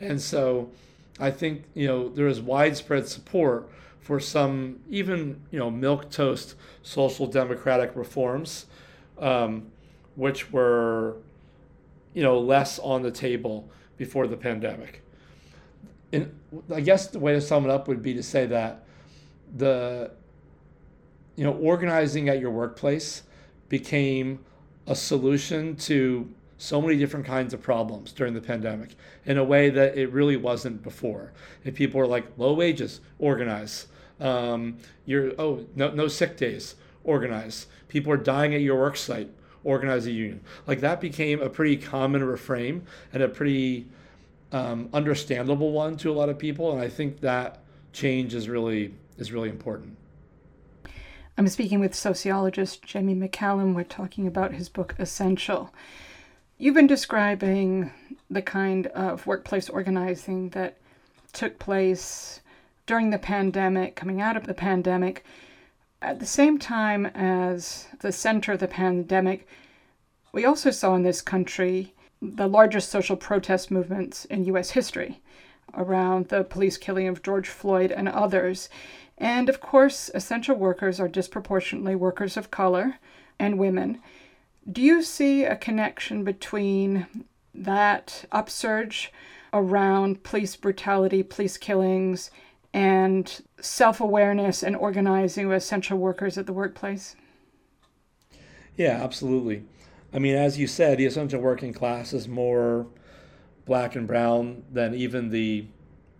[0.00, 0.70] And so
[1.18, 3.68] I think you know there is widespread support
[4.04, 8.66] for some even you know milk toast social democratic reforms,
[9.18, 9.72] um,
[10.14, 11.16] which were
[12.12, 15.02] you know less on the table before the pandemic.
[16.12, 16.38] And
[16.72, 18.84] I guess the way to sum it up would be to say that
[19.56, 20.10] the
[21.34, 23.22] you know organizing at your workplace
[23.70, 24.44] became
[24.86, 26.28] a solution to
[26.58, 30.36] so many different kinds of problems during the pandemic in a way that it really
[30.36, 31.32] wasn't before.
[31.64, 33.86] And people were like, low wages, organize.
[34.20, 37.66] Um, you're, oh, no, no sick days, organize.
[37.88, 39.30] People are dying at your work site,
[39.64, 40.40] organize a union.
[40.66, 43.86] Like that became a pretty common refrain and a pretty
[44.52, 46.72] um, understandable one to a lot of people.
[46.72, 47.60] And I think that
[47.92, 49.96] change is really is really important.
[51.36, 53.74] I'm speaking with sociologist Jamie McCallum.
[53.74, 55.74] We're talking about his book Essential.
[56.58, 57.90] You've been describing
[58.30, 60.78] the kind of workplace organizing that
[61.32, 62.40] took place
[62.86, 65.24] during the pandemic, coming out of the pandemic.
[66.02, 69.46] At the same time as the center of the pandemic,
[70.32, 74.70] we also saw in this country the largest social protest movements in U.S.
[74.70, 75.20] history
[75.76, 78.68] around the police killing of George Floyd and others.
[79.18, 82.98] And of course, essential workers are disproportionately workers of color
[83.38, 84.00] and women.
[84.70, 87.06] Do you see a connection between
[87.54, 89.12] that upsurge
[89.52, 92.30] around police brutality, police killings,
[92.74, 97.14] and self awareness and organizing with essential workers at the workplace?
[98.76, 99.64] Yeah, absolutely.
[100.12, 102.86] I mean, as you said, the essential working class is more
[103.64, 105.66] black and brown than even the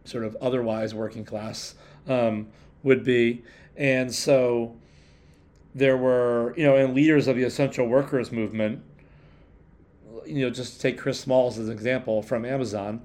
[0.05, 1.75] sort of otherwise working class
[2.09, 2.49] um,
[2.85, 3.43] would be.
[3.77, 4.77] And so
[5.75, 8.81] there were, you know, and leaders of the essential workers movement,
[10.25, 13.03] you know, just take Chris Smalls as an example from Amazon,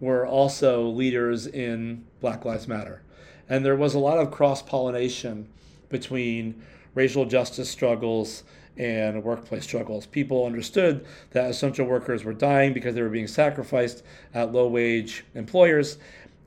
[0.00, 3.02] were also leaders in Black Lives Matter.
[3.48, 5.48] And there was a lot of cross pollination
[5.88, 6.62] between
[6.94, 8.42] racial justice struggles
[8.76, 10.06] and workplace struggles.
[10.06, 14.02] People understood that essential workers were dying because they were being sacrificed
[14.34, 15.98] at low wage employers.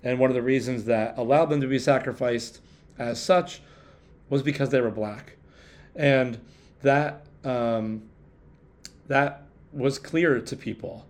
[0.04, 2.62] And one of the reasons that allowed them to be sacrificed
[2.98, 3.62] as such
[4.30, 5.38] was because they were black
[5.96, 6.40] and
[6.82, 8.02] that um,
[9.08, 11.06] that was clear to people,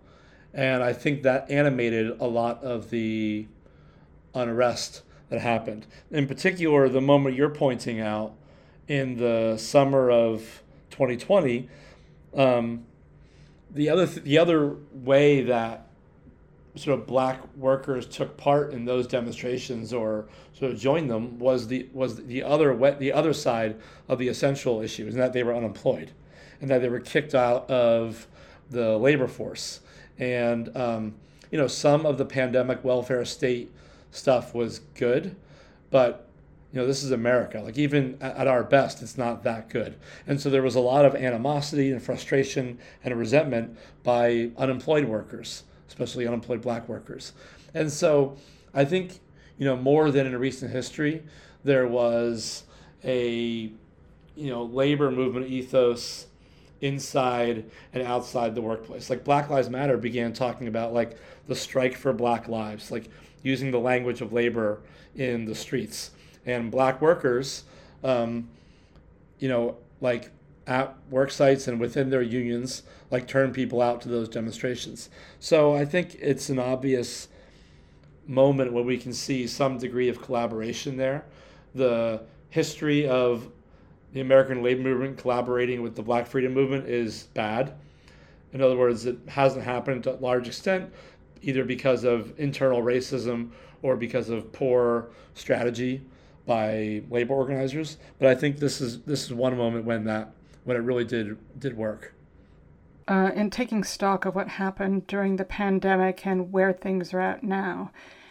[0.52, 3.46] and I think that animated a lot of the
[4.34, 5.86] unrest that happened.
[6.10, 8.34] In particular, the moment you're pointing out
[8.88, 11.68] in the summer of 2020.
[12.36, 12.84] Um,
[13.72, 15.86] the other th- the other way that
[16.74, 21.68] sort of black workers took part in those demonstrations or sort of joined them was
[21.68, 23.76] the was the other the other side
[24.08, 26.10] of the essential issue, and that they were unemployed,
[26.60, 28.26] and that they were kicked out of
[28.70, 29.80] the labor force,
[30.20, 31.14] and um,
[31.50, 33.72] you know some of the pandemic welfare state
[34.12, 35.34] stuff was good,
[35.90, 36.28] but
[36.72, 37.60] you know this is America.
[37.60, 39.96] Like even at our best, it's not that good,
[40.28, 45.64] and so there was a lot of animosity and frustration and resentment by unemployed workers
[45.90, 47.32] especially unemployed black workers.
[47.74, 48.36] And so
[48.72, 49.20] I think,
[49.58, 51.22] you know, more than in recent history,
[51.64, 52.64] there was
[53.04, 53.70] a,
[54.36, 56.26] you know, labor movement ethos
[56.80, 59.10] inside and outside the workplace.
[59.10, 63.08] Like Black Lives Matter began talking about like the strike for black lives, like
[63.42, 64.80] using the language of labor
[65.14, 66.10] in the streets.
[66.46, 67.64] And black workers,
[68.02, 68.48] um,
[69.38, 70.30] you know, like
[70.66, 75.10] at work sites and within their unions like turn people out to those demonstrations.
[75.38, 77.28] So I think it's an obvious
[78.26, 81.24] moment where we can see some degree of collaboration there.
[81.74, 83.48] The history of
[84.12, 87.74] the American labor movement collaborating with the Black Freedom Movement is bad.
[88.52, 90.92] In other words, it hasn't happened to a large extent,
[91.42, 93.50] either because of internal racism
[93.82, 96.02] or because of poor strategy
[96.46, 97.98] by labor organizers.
[98.18, 100.32] But I think this is this is one moment when that
[100.64, 102.14] when it really did did work.
[103.06, 107.42] Uh, in taking stock of what happened during the pandemic and where things are at
[107.42, 107.90] now,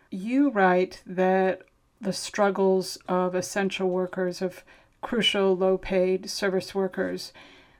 [0.10, 1.64] you write that
[2.00, 4.64] the struggles of essential workers, of
[5.02, 7.34] crucial low paid service workers,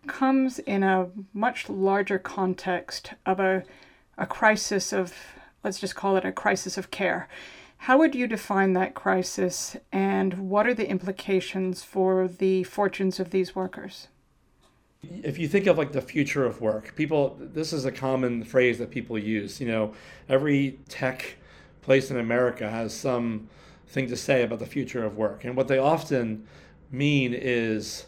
[0.08, 3.64] comes in a much larger context of a,
[4.18, 5.14] a crisis of,
[5.64, 7.28] let's just call it a crisis of care.
[7.84, 13.30] How would you define that crisis, and what are the implications for the fortunes of
[13.30, 14.10] these workers?
[15.02, 18.80] If you think of like the future of work, people, this is a common phrase
[18.80, 19.62] that people use.
[19.62, 19.94] You know,
[20.28, 21.38] every tech
[21.82, 23.48] place in America has some
[23.88, 25.46] thing to say about the future of work.
[25.46, 26.46] And what they often
[26.92, 28.06] mean is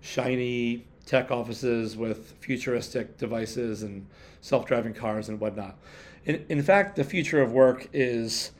[0.00, 4.06] shiny tech offices with futuristic devices and
[4.40, 5.76] self driving cars and whatnot.
[6.24, 8.50] In, in fact, the future of work is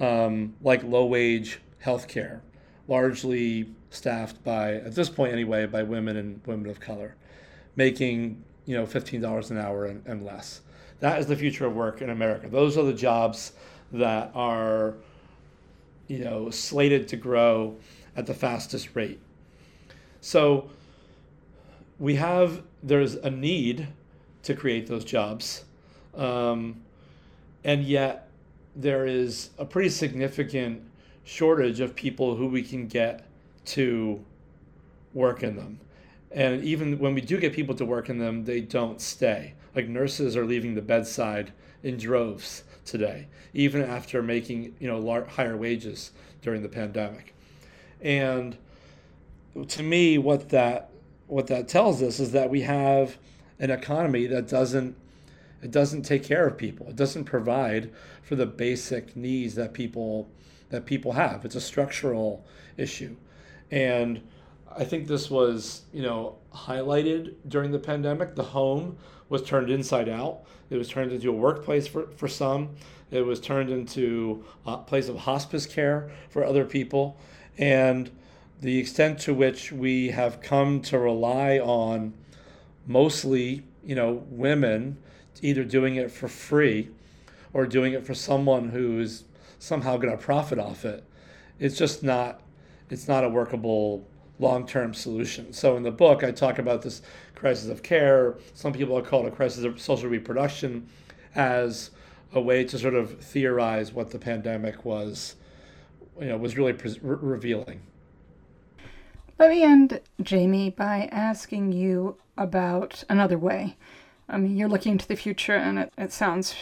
[0.00, 2.40] um, like low wage healthcare,
[2.88, 7.16] largely staffed by, at this point anyway, by women and women of color,
[7.76, 10.62] making you know $15 an hour and, and less.
[11.00, 12.48] That is the future of work in America.
[12.48, 13.52] Those are the jobs
[13.92, 14.94] that are
[16.08, 17.76] you know slated to grow
[18.16, 19.20] at the fastest rate.
[20.20, 20.70] So
[21.98, 23.88] we have there's a need
[24.42, 25.64] to create those jobs,
[26.14, 26.80] um,
[27.64, 28.28] and yet
[28.74, 30.82] there is a pretty significant
[31.24, 33.26] shortage of people who we can get
[33.64, 34.24] to
[35.12, 35.80] work in them.
[36.30, 39.54] And even when we do get people to work in them, they don't stay.
[39.74, 41.52] Like nurses are leaving the bedside
[41.82, 47.34] in droves today, even after making you know higher wages during the pandemic.
[48.02, 48.56] And
[49.68, 50.90] to me, what that
[51.26, 53.16] what that tells us is that we have
[53.58, 54.96] an economy that doesn't
[55.62, 56.88] it doesn't take care of people.
[56.88, 57.92] It doesn't provide
[58.22, 60.28] for the basic needs that people
[60.70, 61.44] that people have.
[61.44, 62.44] It's a structural
[62.76, 63.16] issue.
[63.70, 64.20] And
[64.76, 68.36] I think this was, you know, highlighted during the pandemic.
[68.36, 68.96] The home
[69.28, 70.42] was turned inside out.
[70.70, 72.70] It was turned into a workplace for, for some.
[73.10, 77.18] It was turned into a place of hospice care for other people.
[77.60, 78.10] And
[78.60, 82.14] the extent to which we have come to rely on
[82.86, 84.98] mostly, you know, women
[85.40, 86.90] either doing it for free
[87.52, 89.24] or doing it for someone who's
[89.60, 91.04] somehow going to profit off it
[91.60, 92.40] it's just not
[92.88, 94.04] it's not a workable
[94.40, 95.52] long-term solution.
[95.52, 97.02] So in the book i talk about this
[97.36, 98.36] crisis of care.
[98.54, 100.88] Some people call it a crisis of social reproduction
[101.34, 101.90] as
[102.32, 105.36] a way to sort of theorize what the pandemic was
[106.20, 107.80] you know was really pre- revealing
[109.38, 113.76] let me end jamie by asking you about another way
[114.30, 116.54] I mean, you're looking to the future and it, it sounds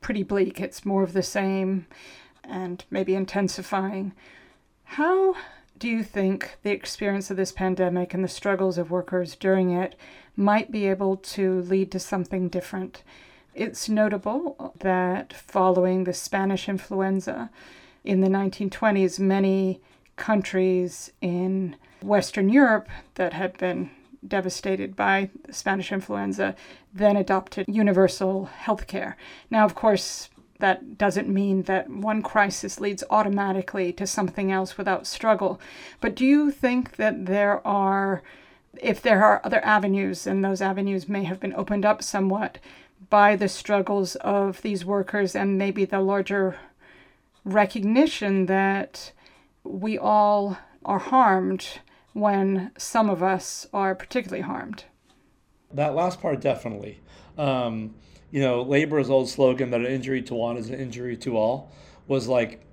[0.00, 0.60] pretty bleak.
[0.60, 1.86] It's more of the same
[2.44, 4.12] and maybe intensifying.
[4.84, 5.34] How
[5.76, 9.96] do you think the experience of this pandemic and the struggles of workers during it
[10.36, 13.02] might be able to lead to something different?
[13.56, 17.50] It's notable that following the Spanish influenza
[18.04, 19.80] in the 1920s, many
[20.16, 23.90] countries in Western Europe that had been
[24.26, 26.54] devastated by Spanish influenza,
[26.92, 29.16] then adopted universal health care.
[29.50, 30.28] Now, of course,
[30.58, 35.58] that doesn't mean that one crisis leads automatically to something else without struggle.
[36.00, 38.22] But do you think that there are,
[38.80, 42.58] if there are other avenues, and those avenues may have been opened up somewhat
[43.08, 46.56] by the struggles of these workers and maybe the larger
[47.44, 49.12] recognition that
[49.64, 51.80] we all are harmed
[52.12, 54.84] when some of us are particularly harmed.
[55.72, 57.00] That last part, definitely.
[57.38, 57.94] Um,
[58.30, 61.72] you know, labor's old slogan that an injury to one is an injury to all
[62.06, 62.64] was like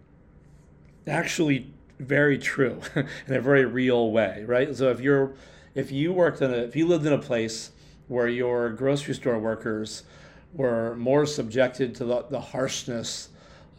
[1.08, 4.76] actually very true in a very real way, right?
[4.76, 5.34] So if you're
[5.76, 7.72] if you worked in a if you lived in a place
[8.08, 10.04] where your grocery store workers
[10.54, 13.30] were more subjected to the, the harshness,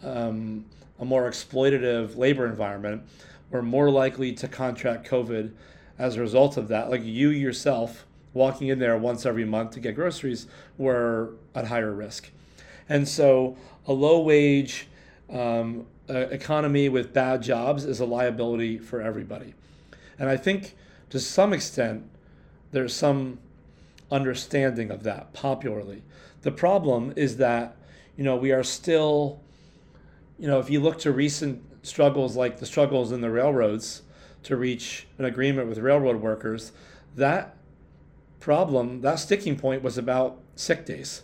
[0.02, 0.64] um,
[0.98, 3.02] a more exploitative labor environment,
[3.50, 5.52] were more likely to contract COVID
[5.98, 6.90] as a result of that.
[6.90, 10.46] Like you yourself walking in there once every month to get groceries
[10.76, 12.30] were at higher risk.
[12.88, 14.86] And so a low wage
[15.30, 19.54] um, economy with bad jobs is a liability for everybody.
[20.18, 20.74] And I think
[21.10, 22.04] to some extent,
[22.72, 23.38] there's some
[24.10, 26.02] understanding of that popularly.
[26.42, 27.76] The problem is that,
[28.16, 29.40] you know, we are still,
[30.38, 34.02] you know, if you look to recent struggles like the struggles in the railroads
[34.44, 36.72] to reach an agreement with railroad workers,
[37.16, 37.56] that
[38.40, 41.22] problem, that sticking point was about sick days.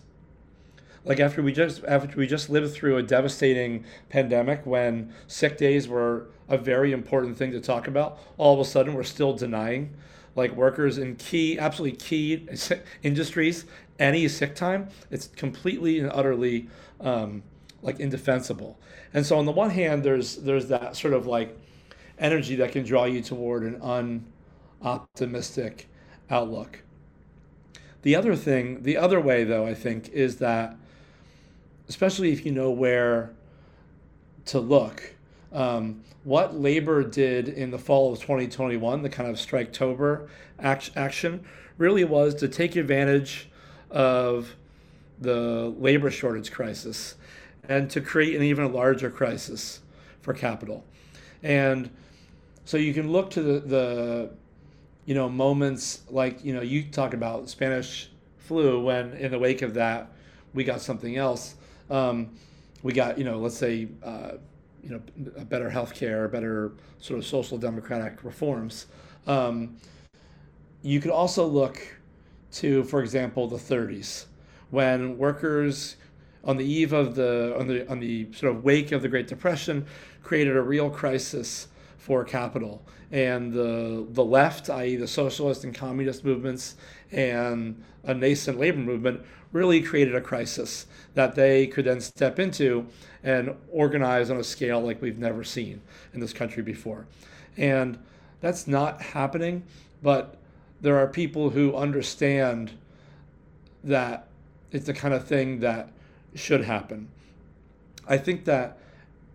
[1.04, 5.86] Like after we just after we just lived through a devastating pandemic when sick days
[5.86, 9.94] were a very important thing to talk about, all of a sudden we're still denying
[10.34, 12.48] like workers in key absolutely key
[13.02, 13.66] industries
[13.98, 14.88] any sick time.
[15.10, 16.68] It's completely and utterly
[17.00, 17.42] um,
[17.84, 18.78] like indefensible.
[19.12, 21.56] And so on the one hand, there's there's that sort of like
[22.18, 24.24] energy that can draw you toward an
[24.82, 25.84] unoptimistic
[26.30, 26.82] outlook.
[28.02, 30.76] The other thing, the other way though, I think, is that
[31.88, 33.30] especially if you know where
[34.46, 35.14] to look,
[35.52, 40.28] um, what labor did in the fall of 2021, the kind of strike striketober
[40.58, 41.44] action,
[41.76, 43.50] really was to take advantage
[43.90, 44.56] of
[45.20, 47.16] the labor shortage crisis
[47.68, 49.80] and to create an even larger crisis
[50.20, 50.84] for capital.
[51.42, 51.90] And
[52.64, 54.30] so you can look to the, the
[55.04, 59.62] you know moments like you know you talk about Spanish flu when in the wake
[59.62, 60.10] of that
[60.54, 61.56] we got something else.
[61.90, 62.30] Um,
[62.82, 64.32] we got you know let's say uh,
[64.82, 65.02] you know
[65.36, 68.86] a better health care, better sort of social democratic reforms.
[69.26, 69.76] Um,
[70.82, 71.80] you could also look
[72.52, 74.26] to, for example, the 30s
[74.70, 75.96] when workers
[76.44, 79.26] on the eve of the on the on the sort of wake of the Great
[79.26, 79.86] Depression
[80.22, 81.68] created a real crisis
[81.98, 84.96] for capital and the the left i.e.
[84.96, 86.74] the socialist and communist movements
[87.12, 89.22] and a nascent labor movement
[89.52, 92.86] really created a crisis that they could then step into
[93.22, 95.80] and organize on a scale like we've never seen
[96.12, 97.06] in this country before
[97.56, 97.98] and
[98.40, 99.62] that's not happening
[100.02, 100.36] but
[100.80, 102.72] there are people who understand
[103.82, 104.28] that
[104.72, 105.88] it's the kind of thing that
[106.34, 107.08] should happen.
[108.06, 108.78] I think that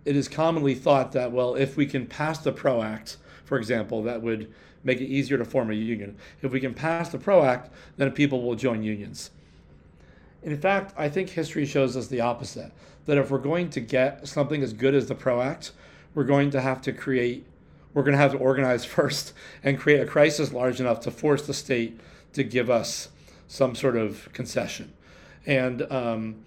[0.06, 4.04] it is commonly thought that, well, if we can pass the PRO Act, for example,
[4.04, 6.18] that would make it easier to form a union.
[6.42, 9.32] If we can pass the PRO Act, then people will join unions.
[10.42, 12.72] In fact, I think history shows us the opposite
[13.06, 15.72] that if we're going to get something as good as the PRO Act,
[16.14, 17.46] we're going to have to create,
[17.94, 19.34] we're going to have to organize first
[19.64, 22.00] and create a crisis large enough to force the state
[22.34, 23.10] to give us
[23.48, 24.94] some sort of concession.
[25.46, 26.46] And, um,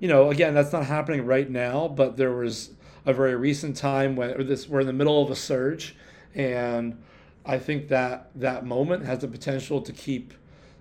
[0.00, 2.70] you know, again, that's not happening right now, but there was
[3.06, 5.94] a very recent time when this we're in the middle of a surge,
[6.34, 7.00] and
[7.44, 10.34] I think that that moment has the potential to keep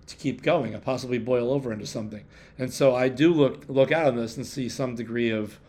[0.07, 2.26] to keep going and possibly boil over into something.
[2.57, 5.59] And so I do look look out on this and see some degree of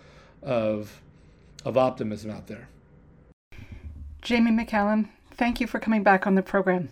[0.42, 1.03] of
[1.64, 2.68] of optimism out there.
[4.22, 6.90] Jamie McCallum, thank you for coming back on the program.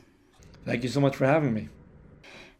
[0.64, 1.68] Thank you so much for having me.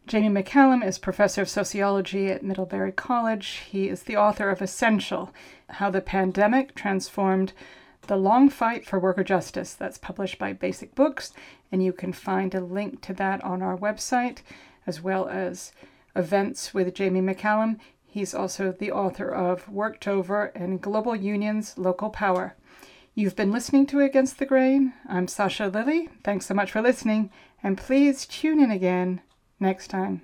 [0.09, 3.61] Jamie McCallum is professor of sociology at Middlebury College.
[3.69, 5.31] He is the author of Essential
[5.69, 7.53] How the Pandemic Transformed
[8.07, 9.75] the Long Fight for Worker Justice.
[9.75, 11.31] That's published by Basic Books,
[11.71, 14.39] and you can find a link to that on our website,
[14.87, 15.73] as well as
[16.15, 17.77] events with Jamie McCallum.
[18.03, 22.55] He's also the author of Worked Over and Global Unions Local Power.
[23.13, 24.91] You've been listening to Against the Grain.
[25.07, 26.09] I'm Sasha Lilley.
[26.23, 27.29] Thanks so much for listening,
[27.61, 29.21] and please tune in again
[29.59, 30.21] next time.